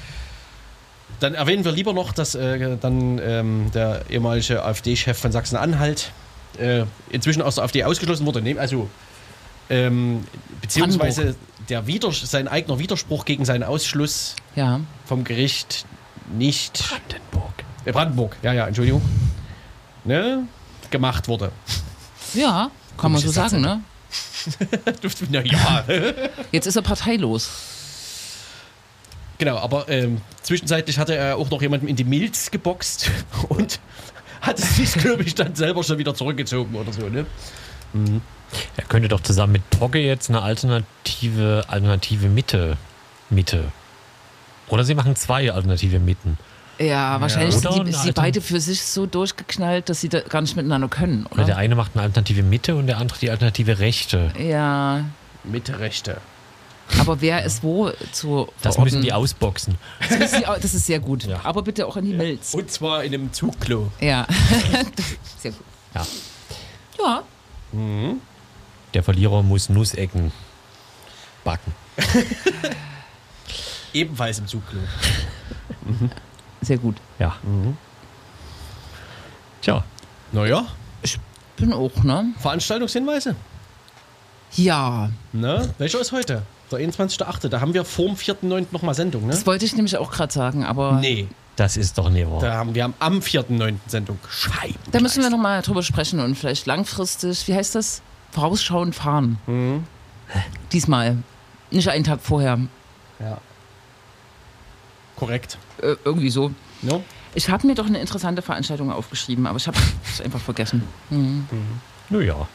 [1.21, 6.11] Dann erwähnen wir lieber noch, dass äh, dann ähm, der ehemalige AfD-Chef von Sachsen-Anhalt
[6.59, 8.43] äh, inzwischen aus der AfD ausgeschlossen wurde.
[8.61, 8.89] Also
[9.71, 10.25] ähm,
[10.61, 11.37] beziehungsweise
[11.69, 14.81] der Widers sein eigener Widerspruch gegen seinen Ausschluss Ja.
[15.07, 15.87] vom Gericht
[16.37, 17.53] nicht Brandenburg.
[17.85, 19.03] äh, Brandenburg, ja, ja, Entschuldigung,
[20.05, 20.45] ne,
[20.91, 21.53] gemacht wurde.
[22.35, 23.81] Ja, kann man so sagen, ne?
[25.31, 25.85] Na ja,
[26.53, 27.51] Jetzt ist er parteilos.
[29.39, 33.11] genau, aber ähm, zwischenzeitlich hatte er auch noch jemanden in die Milz geboxt
[33.49, 33.81] und
[34.41, 37.27] hat es sich, glaube ich, dann selber schon wieder zurückgezogen oder so, ne?
[38.77, 42.77] Er könnte doch zusammen mit Pogge jetzt eine alternative, alternative Mitte,
[43.31, 43.73] Mitte.
[44.69, 46.39] Oder sie machen zwei alternative Mitten.
[46.79, 50.57] Ja, wahrscheinlich Oder sind die, beide für sich so durchgeknallt, dass sie da gar nicht
[50.57, 51.57] miteinander können, Oder der oder?
[51.59, 54.33] eine macht eine alternative Mitte und der andere die alternative Rechte.
[54.39, 55.05] Ja,
[55.45, 56.21] Mitte Rechte.
[56.99, 58.83] aber wer ist wo zu Das verorten?
[58.85, 59.77] müssen die ausboxen.
[60.01, 61.25] das, müssen die, das ist sehr gut.
[61.25, 61.41] Ja.
[61.45, 62.55] Aber bitte auch in die Milz.
[62.55, 63.91] Und zwar in einem Zugklo.
[64.01, 64.27] Ja.
[65.39, 65.61] sehr gut.
[65.95, 66.07] Ja.
[66.99, 67.23] Ja.
[68.93, 70.33] Der Verlierer muss Nussecken
[71.45, 71.73] backen.
[73.93, 74.81] Ebenfalls im Zugklo.
[76.65, 76.97] Sehr gut.
[77.19, 77.37] Ja.
[79.61, 79.85] Tja,
[80.33, 80.67] Naja,
[81.57, 82.27] Bin auch, ne?
[82.41, 83.37] Veranstaltungshinweise.
[84.57, 85.11] Ja.
[85.33, 85.73] Ne?
[85.79, 86.43] Welcher ist heute?
[86.73, 87.49] Der 21.8.
[87.49, 88.67] Da haben wir vorm 4.9.
[88.73, 89.33] nochmal Sendung, ne?
[89.33, 92.41] Das wollte ich nämlich auch gerade sagen, aber Nee, das ist doch nie wahr.
[92.41, 93.77] da haben wir haben am 4.9.
[93.87, 94.19] Sendung.
[94.29, 94.75] Scheiben.
[94.91, 98.03] da müssen wir nochmal drüber sprechen und vielleicht langfristig, wie heißt das?
[98.33, 99.39] Vorausschauend fahren.
[99.47, 99.85] Mhm.
[100.73, 101.19] Diesmal.
[101.71, 102.59] Nicht einen Tag vorher.
[103.21, 103.39] Ja.
[105.25, 105.59] Korrekt.
[105.81, 106.51] Äh, irgendwie so.
[106.83, 107.03] No?
[107.35, 110.83] Ich habe mir doch eine interessante Veranstaltung aufgeschrieben, aber ich habe es einfach vergessen.
[111.09, 111.49] Mhm.
[112.11, 112.47] Naja.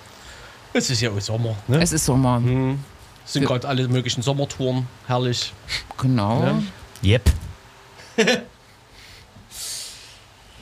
[0.74, 1.82] Es ist ja auch Sommer, ne?
[1.82, 2.40] Es ist Sommer.
[2.40, 2.84] Mhm.
[3.26, 4.88] Sind gerade alle möglichen Sommertouren.
[5.08, 5.52] Herrlich.
[5.98, 6.62] Genau.
[7.04, 7.14] Ja.
[7.16, 7.32] Yep.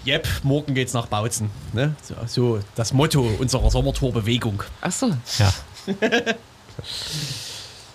[0.05, 1.49] Jep, morgen geht's nach Bautzen.
[1.73, 1.93] Ne?
[2.01, 4.63] So, so das Motto unserer Sommertourbewegung.
[4.79, 5.11] Ach so.
[5.39, 5.53] Ja.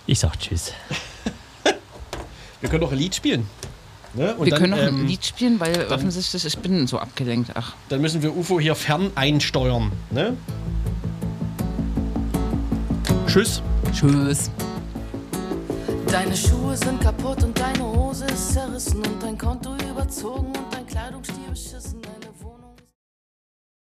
[0.05, 0.73] Ich sag Tschüss.
[2.61, 3.49] Wir können doch ein Lied spielen.
[4.15, 4.35] Ne?
[4.35, 7.51] Und Wir dann, können noch ähm, ein Lied spielen, weil offensichtlich ich bin so abgelenkt.
[7.55, 9.91] Ach, Dann müssen wir UFO hier fern einsteuern.
[10.11, 10.37] Ne?
[13.27, 13.63] Tschüss.
[13.93, 14.51] tschüss.
[16.09, 20.87] Deine Schuhe sind kaputt und deine Hose ist zerrissen und dein Konto überzogen und dein
[20.87, 21.42] Kleidungsstil